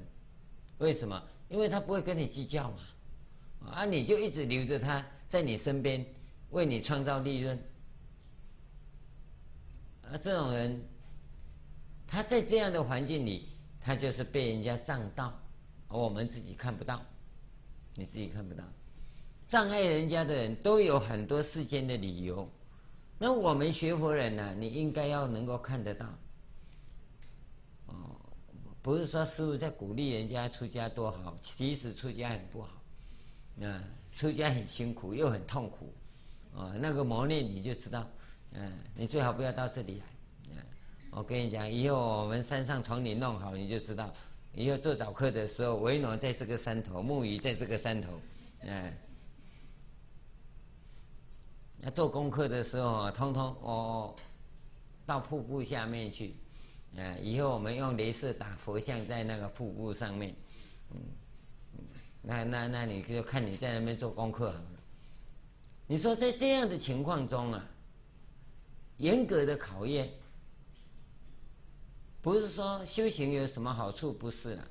[0.80, 1.24] 为什么？
[1.48, 6.06] 因为他不会跟你计较嘛，啊，你就一直留着他在你身边，
[6.56, 7.60] 为你创造利润。
[10.04, 10.82] 啊，这种人，
[12.08, 13.50] 他在这样的环境里，
[13.82, 15.38] 他就是被人家障道。
[15.90, 17.02] 我们自己看不到，
[17.94, 18.64] 你自己看不到，
[19.48, 22.50] 障碍人家的人都有很多世间的理由。
[23.18, 24.54] 那我们学佛人呢、啊？
[24.58, 26.08] 你应该要能够看得到。
[27.88, 28.16] 哦，
[28.82, 32.82] 不是说师父在鼓励人家出家多好，其实出家很不好。
[33.62, 35.94] 啊，出家很辛苦又很痛苦。
[36.56, 38.08] 啊，那个磨练你就知道。
[38.54, 40.06] 嗯，你最好不要到这里来。
[40.52, 40.58] 嗯，
[41.12, 44.14] 我跟你讲，以后我们山上从你弄好，你就知道。
[44.54, 48.22] 以后做早课的时候，维罗在这个山头，木鱼在这个山头，
[48.62, 48.94] 嗯，
[51.80, 54.16] 那做功课的时候啊，通通哦，
[55.06, 56.38] 到瀑布下面去，
[56.94, 60.34] 嗯，以后我们用镭射打佛像在那个瀑布上面，
[60.92, 61.02] 嗯，
[62.22, 64.75] 那那那你就看你在那边做功课好了。
[65.88, 67.66] 你说在这样的情况中啊，
[68.98, 70.10] 严格的考验。
[72.22, 74.68] 不是说修行有什么好处，不是了。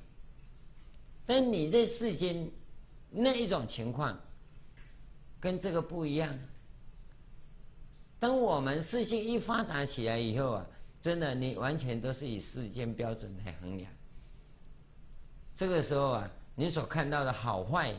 [1.25, 2.51] 但你在世间
[3.09, 4.19] 那一种情况，
[5.39, 6.37] 跟这个不一样。
[8.19, 10.67] 当我们世性一发达起来以后啊，
[10.99, 13.89] 真的你完全都是以世间标准来衡量。
[15.53, 17.95] 这个时候啊，你所看到的好坏，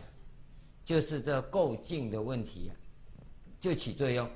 [0.85, 2.77] 就是这构境的问题啊，
[3.67, 4.31] 就起作用。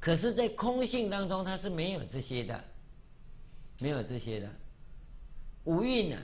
[0.00, 2.64] 可是，在空性当中，它是没有这些的，
[3.78, 4.50] 没有这些的。
[5.62, 6.18] 五蕴呢，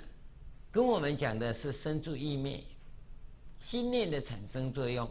[0.72, 2.64] 跟我们讲的是生住意灭，
[3.56, 5.08] 心念的产生作用。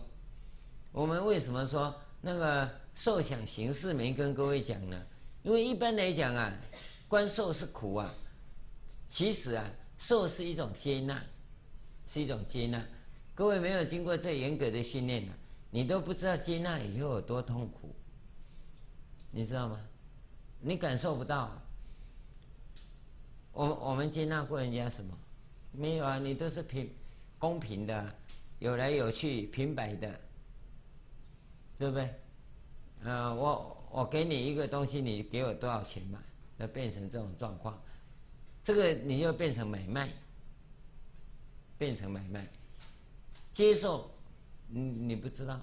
[0.92, 5.02] 我们为什么说那个受想行识没跟各位讲呢？
[5.44, 6.54] 因为一般来讲啊，
[7.08, 8.14] 观受是苦啊，
[9.08, 11.24] 其实啊，受是一种接纳，
[12.06, 12.86] 是一种接纳。
[13.40, 15.32] 各位没有经过这严格的训练呢，
[15.72, 17.96] 你都不知道接纳以后有多痛苦。
[19.32, 19.80] 你知道吗？
[20.60, 21.50] 你感受不到。
[23.54, 25.18] 我我们接纳过人家什么？
[25.72, 26.94] 没有啊，你都是平
[27.38, 28.14] 公平的，
[28.60, 30.20] 有来有去，平白的，
[31.78, 32.14] 对不对？
[33.06, 36.22] 呃，我我给你一个东西，你给我多少钱嘛？
[36.58, 37.82] 要变成这种状况，
[38.62, 40.10] 这个你就变成买卖，
[41.78, 42.46] 变成买卖，
[43.60, 44.10] 接受，
[44.70, 45.60] 你你不知道，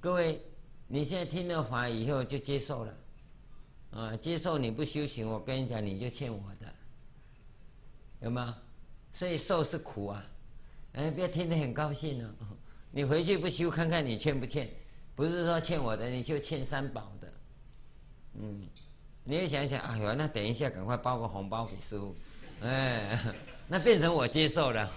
[0.00, 0.44] 各位。
[0.86, 2.94] 你现在听了法以后就接受了，
[3.92, 6.74] 啊，接受你不修行，我跟你讲，你就欠我的，
[8.20, 8.54] 有吗？
[9.14, 10.22] 所以受是苦啊，
[10.92, 12.30] 哎，不要听得很高兴哦。
[12.90, 14.68] 你回去不修，看看你欠不欠？
[15.14, 17.32] 不是说欠我的，你就欠三宝的。
[18.34, 18.68] 嗯，
[19.24, 22.14] 你也想想，哎呦，那等一下赶快包个红包给师父，
[22.60, 23.34] 哎，
[23.66, 24.90] 那变成我接受了，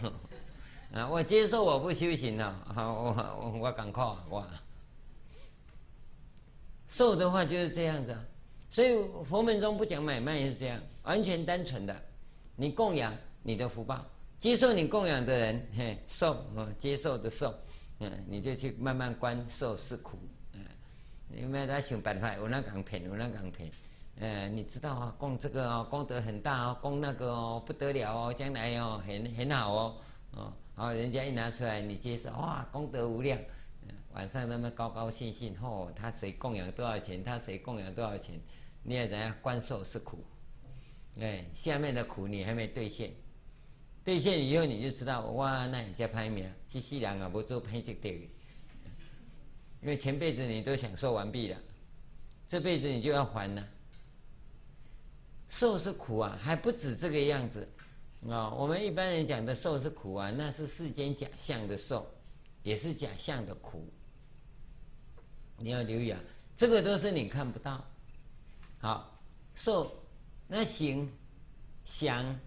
[0.93, 4.45] 啊，我接受我不修行了，好，我我我赶快哇。
[6.87, 8.13] 受的话就是这样子，
[8.69, 11.95] 所以佛门中不讲买卖也是这样，完全单纯的，
[12.57, 14.05] 你供养你的福报，
[14.37, 17.55] 接受你供养的人，嘿，受啊，接受的受，
[17.99, 20.19] 嗯，你就去慢慢观受是苦，
[20.51, 20.59] 嗯，
[21.29, 23.71] 你们在想办法，有那港片，有那港片，
[24.17, 29.95] 嗯，你知道啊，供这个哦，功德很大哦，供那个哦，不得了哦，将来哦，很很好哦，
[30.31, 33.39] 哦，好，人家一拿出来，你接受，哇，功德无量。
[34.13, 35.89] 晚上他们高高兴兴，哦！
[35.95, 37.24] 他谁供养多少钱？
[37.24, 38.38] 他谁供养多少钱？
[38.84, 40.26] 你要怎样观受是苦，
[41.19, 43.13] 哎，下面的苦你还没兑现，
[44.03, 48.30] 兑现以后你就知道，哇，那你在拍名，这世人啊，不做拍这个，因
[49.84, 51.57] 为前辈子你都享受完毕了，
[52.47, 53.65] 这辈子你就要还了。
[55.47, 57.69] 受是苦啊，还不止这个样子
[58.30, 58.49] 啊。
[58.49, 62.05] 我们一般人讲的受是苦啊，那是世间假象的受，
[62.63, 63.88] 也是假象的苦。
[65.57, 66.19] 你要留意啊，
[66.55, 67.86] 这个都是你看不到。
[68.80, 69.19] 好，
[69.53, 70.03] 受
[70.47, 71.11] 那行
[71.86, 72.39] 想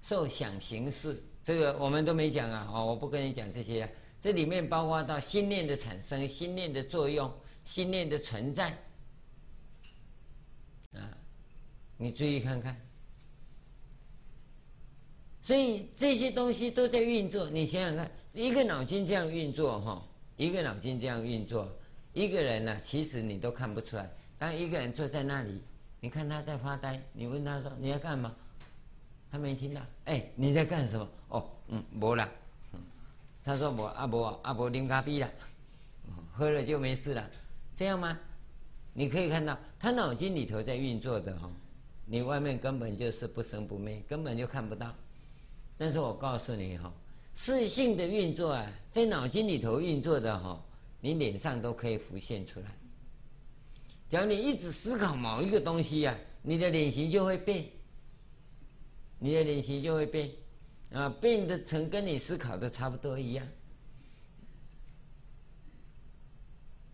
[0.00, 2.70] 受想行识，这个我们都没讲啊。
[2.72, 3.92] 哦，我不跟你讲这些了。
[4.20, 7.30] 这里面包括到心念的产生、心念的作用、
[7.64, 8.70] 心念的存在
[10.94, 11.18] 啊。
[11.98, 12.83] 你注意看看，
[15.44, 17.50] 所以这些东西都在运作。
[17.50, 20.02] 你想想看，一个脑筋这样运作，哈，
[20.38, 21.68] 一个脑筋这样运作，
[22.14, 24.10] 一个人呢、其实你都看不出来。
[24.38, 25.60] 当一个人坐在那里，
[26.00, 28.34] 你看他在发呆，你问他说你要干嘛？
[29.30, 29.82] 他没听到。
[30.06, 31.06] 哎，你在干什么？
[31.28, 32.26] 哦，嗯，没了。
[33.44, 35.30] 他说我阿伯阿伯啉咖啡了，
[36.32, 37.30] 喝了就没事了，
[37.74, 38.18] 这样吗？
[38.94, 41.50] 你可以看到他脑筋里头在运作的哈。
[42.06, 44.94] 你外面根本就是不生不灭，根本就看不到。
[45.76, 46.92] 但是我告诉你哈，
[47.34, 50.64] 识性的运作啊，在脑筋里头运作的哈，
[51.00, 52.66] 你脸上都可以浮现出来。
[54.08, 57.66] 只要你一直思考某一个东西呀，你的脸型就会变，
[59.18, 60.30] 你的脸型就会变，
[60.92, 63.46] 啊，变得成跟你思考的差不多一样。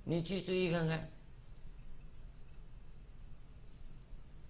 [0.05, 1.09] 你去注意看看。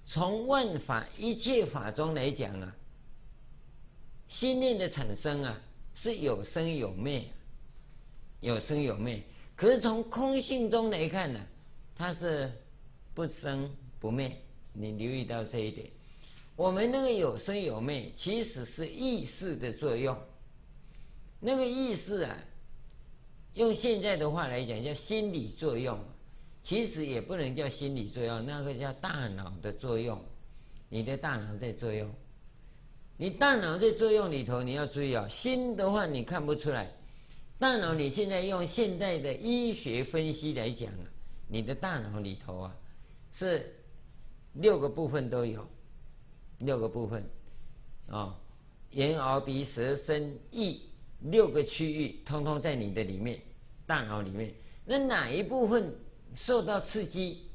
[0.07, 2.76] 从万法一切法中来讲啊，
[4.31, 5.61] 心念的产生啊
[5.93, 7.24] 是有生有灭，
[8.39, 9.20] 有生有灭。
[9.57, 11.45] 可是从空性中来看呢、
[11.97, 12.51] 它是
[13.12, 13.68] 不生
[13.99, 14.41] 不灭。
[14.72, 15.91] 你留意到这一点。
[16.55, 20.16] 我们那个有生有灭，其实是意识的作用。
[21.41, 22.39] 那个意识啊，
[23.55, 25.99] 用现在的话来讲叫心理作用。
[26.62, 30.24] 其实也不能叫心理作用，那个叫大脑的作用。
[30.89, 32.09] 你的大脑在作用，
[33.21, 35.29] 你大脑在作用里头，你要注意啊。
[35.29, 36.91] 心的话你看不出来，
[37.59, 41.05] 大脑你现在用现代的医学分析来讲啊，
[41.47, 42.75] 你的大脑里头啊
[43.31, 43.77] 是
[44.55, 45.68] 六个部分都有，
[46.61, 47.23] 六个部分
[48.09, 48.35] 啊，
[48.93, 50.81] 眼耳鼻舌身意
[51.18, 53.39] 六个区域通通在你的里面，
[53.87, 54.51] 大脑里面。
[54.87, 55.95] 那哪一部分？
[56.35, 57.51] 受到刺激，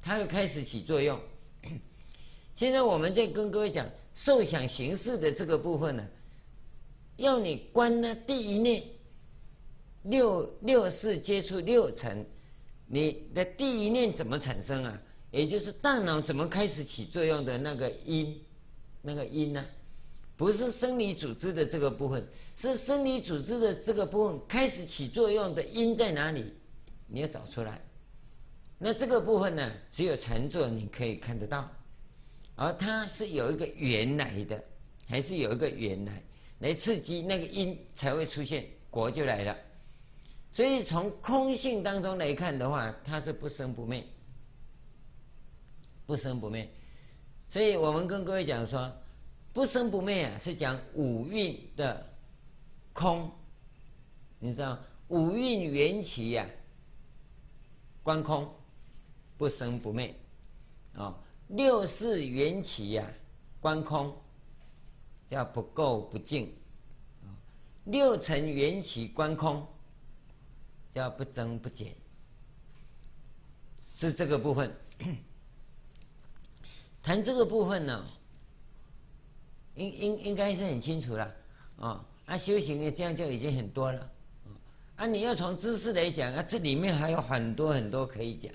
[0.00, 1.18] 它会开始起作用。
[2.54, 6.06] 现在我们在跟各位讲受想行识的这个部分呢，
[7.16, 8.82] 要你观呢第一念，
[10.02, 12.24] 六六识接触六尘，
[12.86, 15.00] 你的第一念怎么产生啊？
[15.30, 18.38] 也就是大脑怎么开始起作用的那个因，
[19.00, 19.64] 那个因呢、
[20.36, 22.22] 不是生理组织的这个部分，
[22.54, 26.52] 是生理组织的这个部分开始起作用的因在哪里？
[27.06, 27.82] 你要找出来。
[28.76, 31.70] 那这个部分呢，只有禅坐你可以看得到，
[32.62, 34.64] 而它是有一个缘来的，
[35.08, 36.22] 还是有一个缘来
[36.60, 39.56] 来刺激那个因才会出现，果就来了。
[40.52, 44.06] 所以从空性当中来看的话，它是不生不灭，
[46.06, 46.72] 不生不灭。
[47.48, 48.92] 所以我们跟各位讲说，
[49.52, 52.14] 不生不灭啊，是讲五蕴的
[52.92, 53.28] 空，
[54.38, 56.46] 你知道五蕴缘起呀，
[58.04, 58.48] 观空。
[59.38, 60.14] 不生不灭，
[60.94, 61.18] 啊，
[61.52, 63.06] 六识缘起呀，
[63.60, 64.16] 观空，
[65.26, 66.50] 叫不垢不净，
[67.84, 69.66] 六尘缘起观空，
[70.90, 71.94] 叫不增不减，
[73.78, 74.74] 是这个部分。
[77.02, 78.02] 谈这个部分呢，
[79.74, 81.36] 应应应该是很清楚了，
[81.76, 84.10] 啊，那修行的这样就已经很多了，
[84.96, 88.50] 啊，你要从知识来讲啊，这里面还有很多很多可以讲。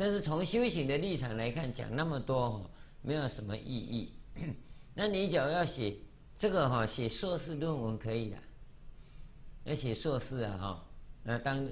[0.00, 2.70] 但是从修行的立场来看，讲那么多哈
[3.02, 4.14] 没有什么意义。
[4.96, 5.94] 那你只要要写
[6.34, 8.38] 这个哈，写硕士论文可以的，
[9.64, 10.86] 要写硕士啊哈。
[11.22, 11.68] 那当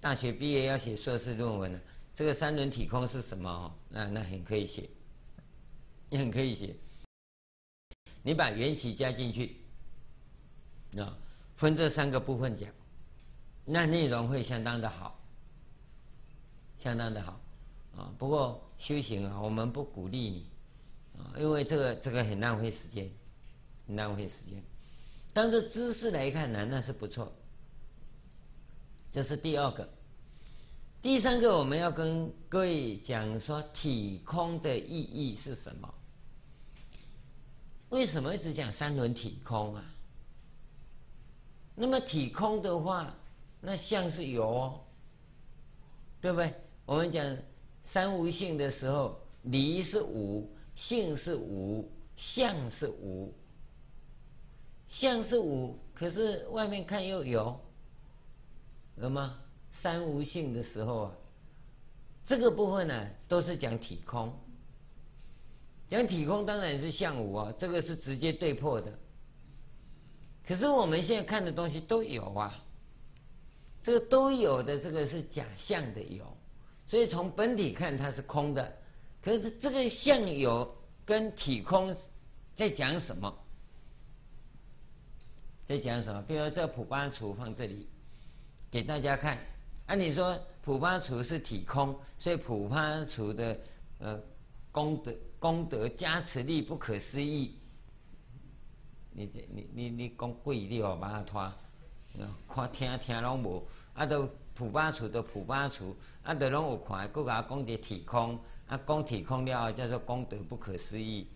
[0.00, 1.80] 大学毕业要写硕士论文了，
[2.14, 3.76] 这个三轮体空是什么哈？
[3.88, 4.88] 那那很可以写，
[6.10, 6.76] 也很可以写。
[8.22, 9.56] 你把缘起加进去，
[10.98, 11.18] 啊，
[11.56, 12.70] 分这三个部分讲，
[13.64, 15.20] 那内容会相当的好，
[16.78, 17.41] 相当的好。
[17.96, 20.46] 啊，不过修行啊，我们不鼓励你，
[21.18, 23.10] 啊，因为这个这个很浪费时间，
[23.86, 24.62] 很浪费时间。
[25.32, 27.32] 当做知识来看呢，那是不错。
[29.10, 29.88] 这是第二个，
[31.02, 35.94] 第三个我们要跟各位讲说体空的意义是什么？
[37.90, 39.84] 为什么一直讲三轮体空啊？
[41.74, 43.14] 那么体空的话，
[43.60, 44.80] 那相是有哦，
[46.20, 46.54] 对不对？
[46.86, 47.36] 我们讲
[47.82, 53.32] 三无性的时候，离是无，性是无，相是无。
[54.88, 57.58] 相是无，可是外面看又有，
[58.96, 59.38] 有吗？
[59.70, 61.12] 三无性的时候啊，
[62.22, 64.30] 这个部分呢、都是讲体空。
[65.88, 68.98] 讲体空当然是相无啊，这个是直接对破的。
[70.46, 72.62] 可是我们现在看的东西都有啊，
[73.80, 76.36] 这个都有的，这个是假象的有，
[76.86, 78.78] 所以从本体看它是空的。
[79.20, 81.94] 可是这个相有跟体空
[82.54, 83.32] 在讲什么？
[85.64, 86.20] 在讲什么？
[86.22, 87.88] 比如说这普巴厨放这里
[88.70, 89.38] 给大家看，
[89.86, 93.60] 按理说普巴厨是体空，所以普巴厨的
[93.98, 94.20] 呃
[94.70, 95.12] 功德。
[95.42, 97.56] 功德加持力不可思议，
[99.10, 101.52] 你这你你你讲贵你哦，把它拖，
[102.48, 104.30] 看听听拢无，啊都
[104.62, 105.92] 普巴厨的普巴厨，
[106.22, 108.38] 啊都拢有看，各个讲的体空，
[108.68, 111.26] 啊讲体空了叫做功德不可思议，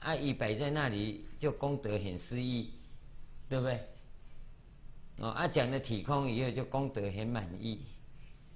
[0.00, 2.72] 啊一摆在那里就功德很思议，
[3.50, 3.86] 对不对？
[5.18, 7.84] 哦啊讲的体空以后就功德很满意，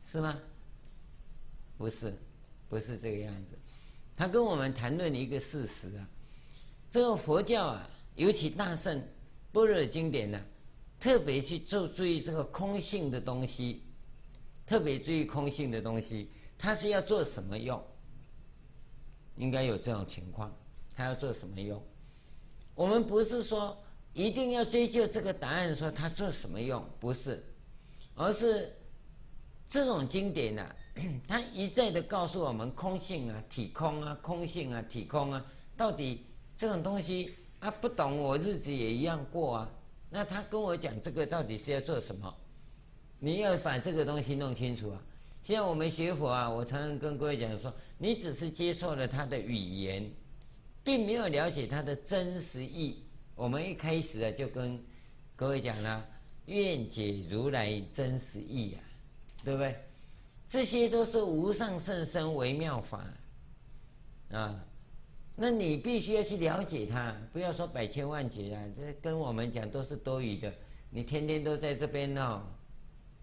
[0.03, 0.38] 是吗？
[1.76, 2.16] 不是，
[2.70, 3.59] 不是这个样子。
[4.16, 6.09] 他跟我们谈论一个事实啊，
[6.90, 9.07] 这个佛教啊，尤其大圣
[9.53, 10.45] 般若经典呢、啊，
[11.03, 13.82] 特别去注注意这个空性的东西，
[14.64, 17.84] 特别注意空性的东西，它是要做什么用？
[19.34, 20.57] 应该有这种情况，
[20.94, 21.82] 它要做什么用？
[22.76, 23.76] 我们不是说
[24.12, 27.44] 一定要追究这个答案，说它做什么用，不是，
[28.14, 28.72] 而是
[29.66, 30.76] 这种经典呢、啊。
[31.26, 35.44] 他一再的告诉我们空性啊，体空啊，空性啊，体空啊，
[35.76, 36.26] 到底
[36.57, 39.70] 这种东西啊，不懂我日子也一样过啊。
[40.15, 42.33] 那他跟我讲这个到底是要做什么？
[43.19, 45.03] 你要把这个东西弄清楚啊。
[45.41, 50.09] 现在我们学佛啊，我常常跟各位讲说，你只是接受了他的语言，
[50.85, 53.03] 并没有了解他的真实意。
[53.35, 54.79] 我们一开始啊，就跟
[55.35, 56.07] 各位讲了，
[56.45, 58.85] 愿解如来真实意啊，
[59.43, 59.75] 对不对？
[60.47, 63.03] 这些都是无上甚深微妙法，
[64.31, 64.63] 啊，
[65.43, 70.55] 那你必须要去了解它，不要说百千万劫啊，这跟我们讲都是多余的。
[70.88, 72.45] 你天天都在这边哦，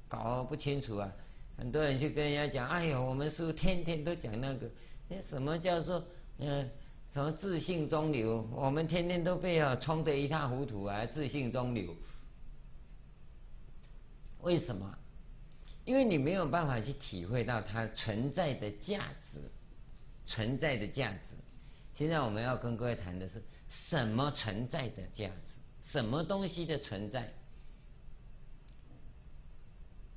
[0.06, 1.10] 搞不清楚啊。
[1.56, 4.70] 很多人去跟人家讲，哎呦，我们师父天天都讲那个，
[5.08, 6.06] 那什么叫做
[6.40, 6.70] 嗯，
[7.08, 8.46] 什么自性中流？
[8.54, 11.96] 我们天天都被啊冲得一塌糊涂啊，自性中流。
[14.42, 14.94] 为什么？
[15.86, 19.40] 因为你没有办法去体会到它存在的价值，
[20.26, 21.36] 存在的价值。
[21.94, 25.56] 现在我们要跟各位谈的是什么存在的价值？
[25.82, 27.34] 什么东西的存在？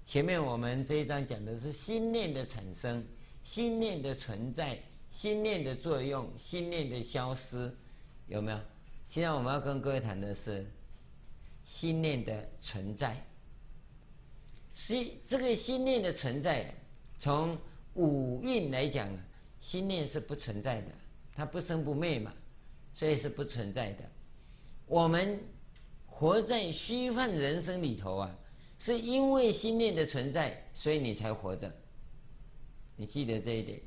[0.04, 3.06] 前面我们这一章讲的是心念的产生、
[3.42, 4.78] 心念的存在、
[5.10, 7.72] 心念的作用、心念的消失，
[8.26, 8.60] 有没有？
[9.06, 10.66] 现在我们要跟各位谈的是
[11.64, 13.16] 心念的存在。
[14.74, 16.74] 所以，这个心念的存在，
[17.18, 17.56] 从
[17.94, 19.08] 五蕴来讲，
[19.60, 20.88] 心念是不存在的，
[21.34, 22.32] 它不生不灭嘛，
[22.92, 24.10] 所以是不存在的。
[24.86, 25.40] 我们
[26.06, 28.38] 活在虚幻人生里头啊，
[28.78, 31.72] 是因为心念的存在，所以你才活着。
[32.96, 33.80] 你记得这一点。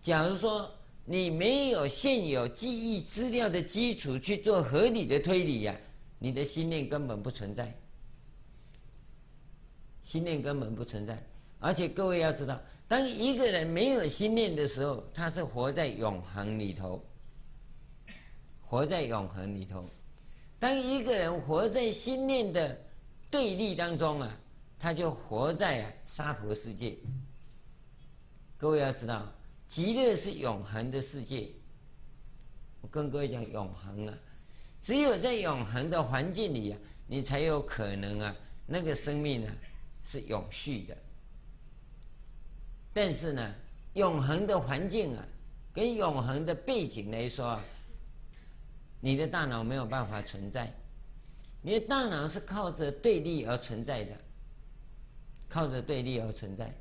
[0.00, 0.70] 假如说
[1.04, 5.80] 你没有现有记忆资料的基础去做合理的推理呀，
[6.18, 7.72] 你的心念根本不存在。
[10.02, 11.22] 心念根本不存在，
[11.60, 17.04] 而且各位要知道，当一个人没有心念的时候，他是活在永恒里头，
[18.62, 19.84] 活在永恒里头。
[20.60, 22.80] 当一个人活在心念的
[23.30, 24.40] 对立当中啊，
[24.78, 26.96] 他就活在啊娑婆世界。
[28.56, 29.32] 各位要知道，
[29.66, 31.48] 极乐是永恒的世界。
[32.80, 34.14] 我跟各位讲，永恒啊，
[34.80, 36.78] 只有在永恒的环境里啊，
[37.08, 39.52] 你才有可能啊，那个生命啊。
[40.04, 40.96] 是永续的，
[43.00, 43.54] 但是呢，
[43.94, 45.24] 永恒的环境啊，
[45.72, 47.56] 跟永恒的背景来说，
[49.00, 50.74] 你的大脑没有办法存在，
[51.62, 54.18] 你的大脑是靠着对立而存在的，
[55.48, 56.74] 靠着对立而存在。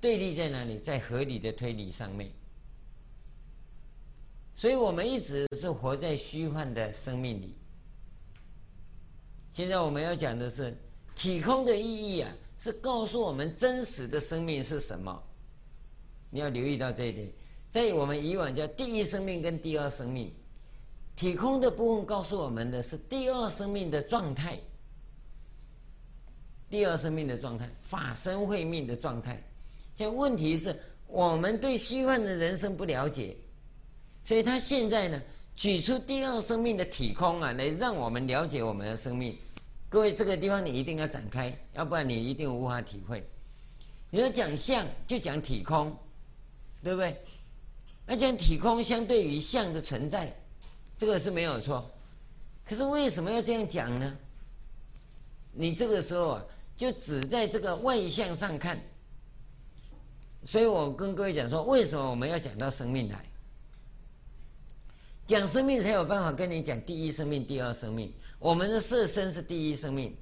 [0.00, 0.78] 对立在哪里？
[0.78, 2.32] 在合理的推理上面。
[4.56, 7.58] 所以我们一直是活在虚幻的生命里。
[9.50, 10.74] 现在我们要讲的是
[11.14, 15.22] 体空的意义啊，是告诉我们真实的生命是什么。
[16.28, 17.32] 你要留意到这一点，
[17.70, 20.30] 在我们以往叫第一生命跟第二生命，
[21.16, 24.60] 体空的部分告诉我们的是第二生命的状态，
[26.68, 29.42] 第二生命的状态，法身慧命的状态。
[29.94, 33.34] 现在问题是我们对虚幻的人生不了解，
[34.22, 35.20] 所以他现在呢，
[35.56, 39.36] 举出第二生命的体空啊，来让我们了解我们的生命。
[39.90, 43.28] 各位，这个地方你一定要展开，要不然你一定无法体会。
[44.08, 45.98] 你要讲相，就讲体空，
[46.80, 47.20] 对不对？
[48.06, 50.32] 那讲体空相对于相的存在，
[50.96, 51.90] 这个是没有错。
[52.64, 54.16] 可是为什么要这样讲呢？
[55.52, 56.44] 你这个时候啊，
[56.76, 58.80] 就只在这个外相上看。
[60.44, 63.29] 所以我跟各位讲说，为什么我们要讲到生命来？
[65.30, 68.12] 讲生命才有办法跟你讲第一生命、第二生命。
[68.40, 70.12] 我们的色身是第一生命，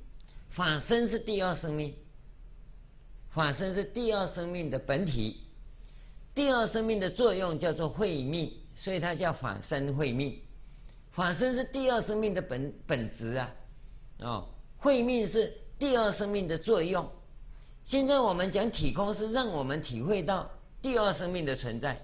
[0.50, 1.96] 法身是第二生命。
[3.30, 5.44] 法身是第二生命的本体，
[6.34, 10.38] 第二生命的作用叫做慧命，所以它叫法身慧命。
[11.10, 13.54] 法身是第二生命的本本质啊，
[14.18, 17.10] 哦，慧命是第二生命的作用。
[17.82, 20.50] 现在我们讲体空，是让我们体会到
[20.82, 21.98] 第二生命的存在。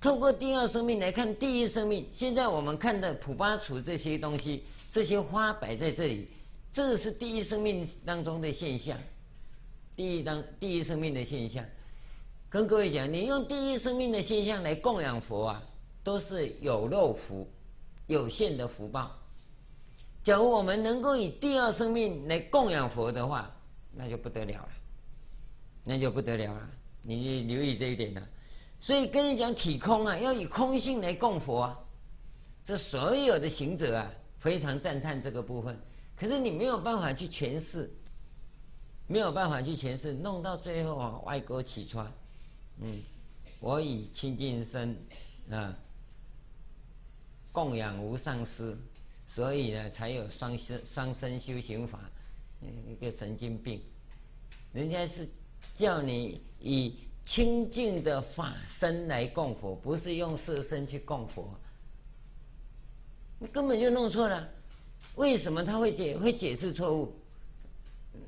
[0.00, 6.28] 透过第二生命来看第一生命，现在我们看的普巴楚这些东西，这些花摆在这里，
[6.70, 8.96] 这是第一生命当中的现象，
[9.96, 11.64] 第一当第一生命的现象。
[12.48, 15.62] 跟各位讲，你用第一生命的现象来供养佛啊，
[16.04, 17.48] 都是有漏福，
[18.06, 19.10] 有限的福报。
[20.22, 23.50] 假如我们能够以第二生命来供养佛的话，
[23.92, 24.68] 那就不得了了，
[25.82, 26.70] 那就不得了了。
[27.02, 28.22] 你留意这一点呢。
[28.78, 31.78] 所以跟你讲体空啊，要以空性来供佛啊，
[32.62, 35.76] 这所有的行者啊，非常赞叹这个部分。
[36.14, 37.90] 可是你没有办法去诠释，
[39.06, 42.10] 没有办法去诠释，弄到最后啊，歪锅起穿。
[42.80, 43.02] 嗯，
[43.60, 44.96] 我以清净身
[45.50, 45.76] 啊，
[47.50, 48.76] 供养无上师，
[49.26, 51.98] 所以呢，才有双身双身修行法。
[52.88, 53.82] 一个神经病，
[54.72, 55.28] 人家是
[55.74, 56.94] 叫你以。
[57.26, 61.52] 清净的法身来供佛，不是用色身去供佛，
[63.40, 64.48] 你根本就弄错了。
[65.16, 67.12] 为什么他会解会解释错误？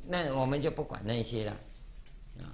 [0.05, 1.53] 那我们就不管那些了
[2.40, 2.51] 啊。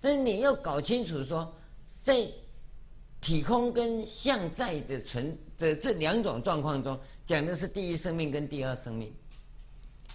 [0.00, 1.54] 但是你要搞清楚说，
[2.00, 2.26] 在
[3.20, 9.14] 体空跟相在的存的这两种状况中，讲的是第一生命跟第二生命。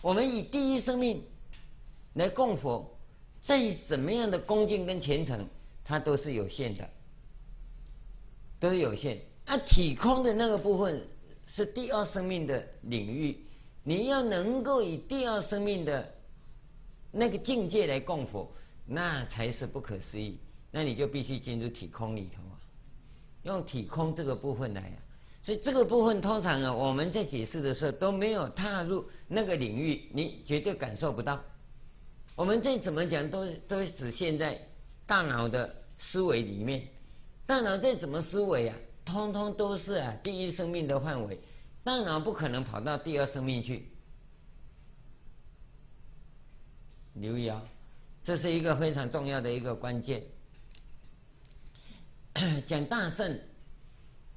[0.01, 1.23] 我们以第一生命
[2.15, 2.90] 来供佛。
[3.41, 5.45] 再怎么样的恭敬跟虔诚，
[5.83, 6.87] 它都是有限的，
[8.59, 9.19] 都是有限。
[9.45, 11.05] 啊，体空的那个部分
[11.47, 13.43] 是第二生命的领域，
[13.83, 16.13] 你要能够以第二生命的
[17.09, 18.49] 那个境界来供佛，
[18.85, 20.39] 那才是不可思议。
[20.69, 22.55] 那你就必须进入体空里头啊，
[23.41, 24.97] 用体空这个部分来啊。
[25.41, 31.43] 所以这个部分通常啊，我们在解释的时候都没有踏入那个领域，你绝对感受不到。
[32.41, 34.59] 我们再怎么讲，都都只限在
[35.05, 36.87] 大脑的思维里面。
[37.45, 38.75] 大脑再怎么思维啊，
[39.05, 41.39] 通通都是啊第一生命的范围。
[41.83, 43.87] 大脑不可能跑到第二生命去。
[47.13, 47.63] 留意啊，
[48.23, 50.23] 这是一个非常重要的一个关键。
[52.65, 53.39] 讲大圣，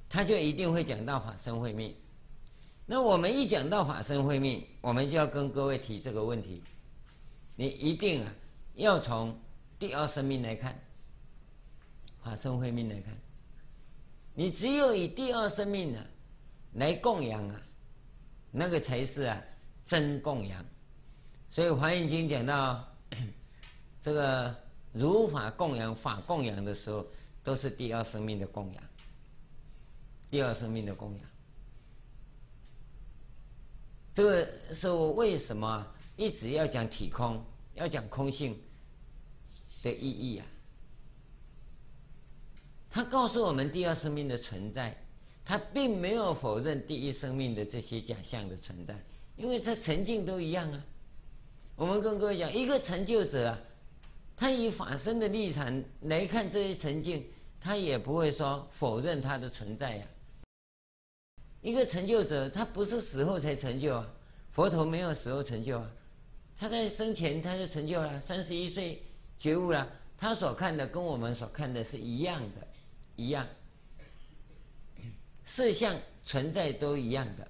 [0.07, 1.95] 他就一定会讲到法身慧命。
[2.85, 6.61] 那我们一讲到法身慧命，我们就要跟各位提这个问题。
[7.55, 8.33] 你一定啊，
[8.73, 9.39] 要从
[9.79, 10.77] 第二生命来看，
[12.21, 13.17] 法身慧命来看，
[14.33, 16.05] 你只有以第二生命啊
[16.73, 17.61] 来供养啊，
[18.51, 19.41] 那个才是啊
[19.83, 20.65] 真供养。
[21.49, 22.85] 所以《华严经》讲到
[24.01, 24.53] 这个
[24.91, 27.07] 如法供养、法供养的时候，
[27.41, 28.83] 都是第二生命的供养，
[30.29, 31.21] 第二生命的供养。
[34.13, 35.94] 这个是我为什么？
[36.15, 37.43] 一直要讲体空，
[37.73, 38.61] 要讲空性
[39.83, 40.45] 的意义啊。
[42.89, 45.05] 他告诉我们第二生命的存在，
[45.43, 48.97] 他并没有否认第一生命的这些假象的存在，
[49.35, 50.85] 因为他沉静都一样啊。
[51.75, 53.59] 我们跟各位讲，一个成就者啊，
[54.37, 60.07] 他以法身的立场来看这些沉静，他也不会说否认他的存在呀。
[61.61, 64.09] 一个成就者，他不是死后才成就啊，
[64.51, 65.91] 佛陀没有死后成就啊。
[66.57, 69.03] 他在生前他就成就了，三十一岁
[69.37, 69.87] 觉悟了。
[70.17, 72.67] 他所看的跟我们所看的是一样的，
[73.17, 73.45] 一样，
[75.43, 77.45] 色相存在都一样的，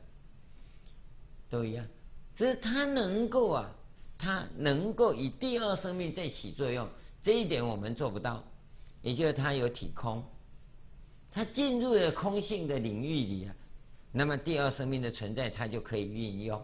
[1.50, 1.86] 都一样。
[2.34, 3.72] 只是他能够啊，
[4.18, 6.90] 他能够以第二生命再起作用，
[7.22, 8.44] 这一点我们做不到。
[9.04, 10.24] 也就是他有体空，
[11.30, 13.56] 他进入了空性的领域里啊，
[14.12, 16.60] 那么第二生命的存在，他就可以运用，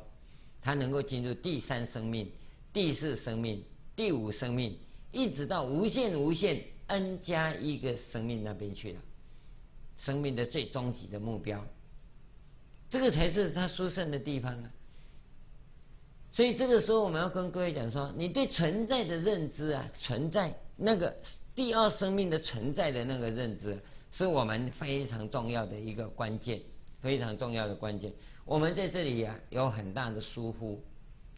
[0.62, 2.32] 他能够进入第三生命、
[2.72, 3.64] 第四生命、
[3.96, 4.78] 第五生命，
[5.12, 9.00] 一直到无限无限 n 加一个生命那边去了，
[9.98, 11.66] 生命的最终极的目标，
[12.90, 14.72] 这个才是他殊胜的地方啊。
[16.34, 21.14] 所以这个时候，我们要跟各位讲说，你对存在的认知啊，存在那个
[21.54, 23.78] 第二生命的存在的那个认知，
[24.12, 26.62] 是我们非常重要的一个关键，
[27.02, 28.14] 非常重要的关键。
[28.46, 30.82] 我们在这里呀、有很大的疏忽，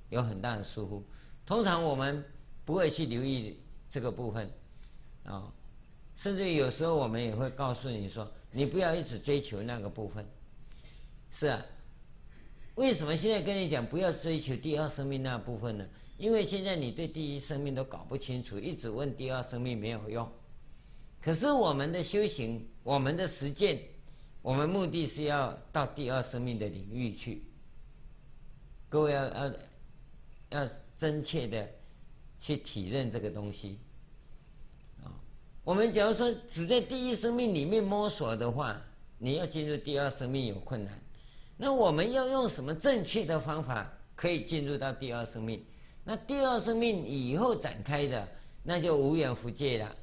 [0.09, 1.03] 有很大的疏忽。
[1.45, 2.24] 通常我们
[2.66, 3.59] 不会去留意
[3.89, 4.49] 这个部分，
[5.24, 5.51] 啊，
[6.16, 10.26] 甚至于有时候我们也会告诉你说，你不要一直追求那个部分，
[11.32, 11.66] 是啊。
[12.76, 15.88] 为什么现在跟你讲不要追求第二生命那部分呢？
[16.18, 20.28] 因为现在你对第一生命都搞不清楚，一直问第二生命没有用。
[21.22, 23.80] 可是我们的修行，我们的实践，
[24.43, 27.45] 我们目的是要到第二生命的领域去。
[28.89, 29.53] 各位要要
[30.49, 31.67] 要真切的
[32.37, 33.79] 去体认这个东西
[35.01, 35.07] 啊。
[35.63, 38.79] 我们假如说只在第一生命里面摸索的话，
[39.17, 41.01] 你要进入第二生命有困难。
[41.55, 45.65] 那我们要用什么正确的方法可以进入到第二生命？
[46.03, 48.27] 那第二生命以后展开的，
[48.61, 49.95] 那就无远弗届了。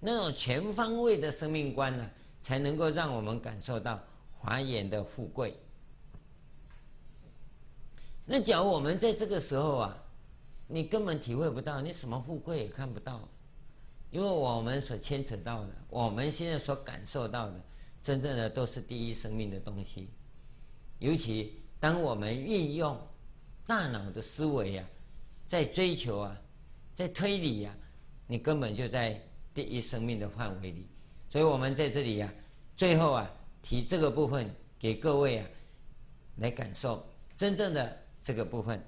[0.00, 2.10] 那种全方位的生命观呢、
[2.46, 4.00] 才能够让我们感受到
[4.38, 5.52] 华严的富贵。
[8.24, 9.98] 那假如我们在这个时候啊，
[10.68, 13.28] 你根本体会不到，你什么富贵也看不到，
[14.12, 17.60] 因为我们所牵扯到的，我们现在所感受到的，
[18.00, 20.08] 真正的都是第一生命的东西。
[21.00, 22.96] 尤其当我们运用
[23.66, 24.88] 大脑的思维、啊，
[25.48, 26.40] 在追求啊，
[26.94, 27.82] 在推理呀、啊，
[28.28, 29.20] 你根本就在
[29.52, 30.86] 第一生命的范围里。
[31.28, 32.34] 所以我们在这里呀、啊，
[32.76, 33.30] 最后啊，
[33.62, 35.46] 提这个部分给各位啊，
[36.36, 37.06] 来感受
[37.36, 38.84] 真正的这个部分。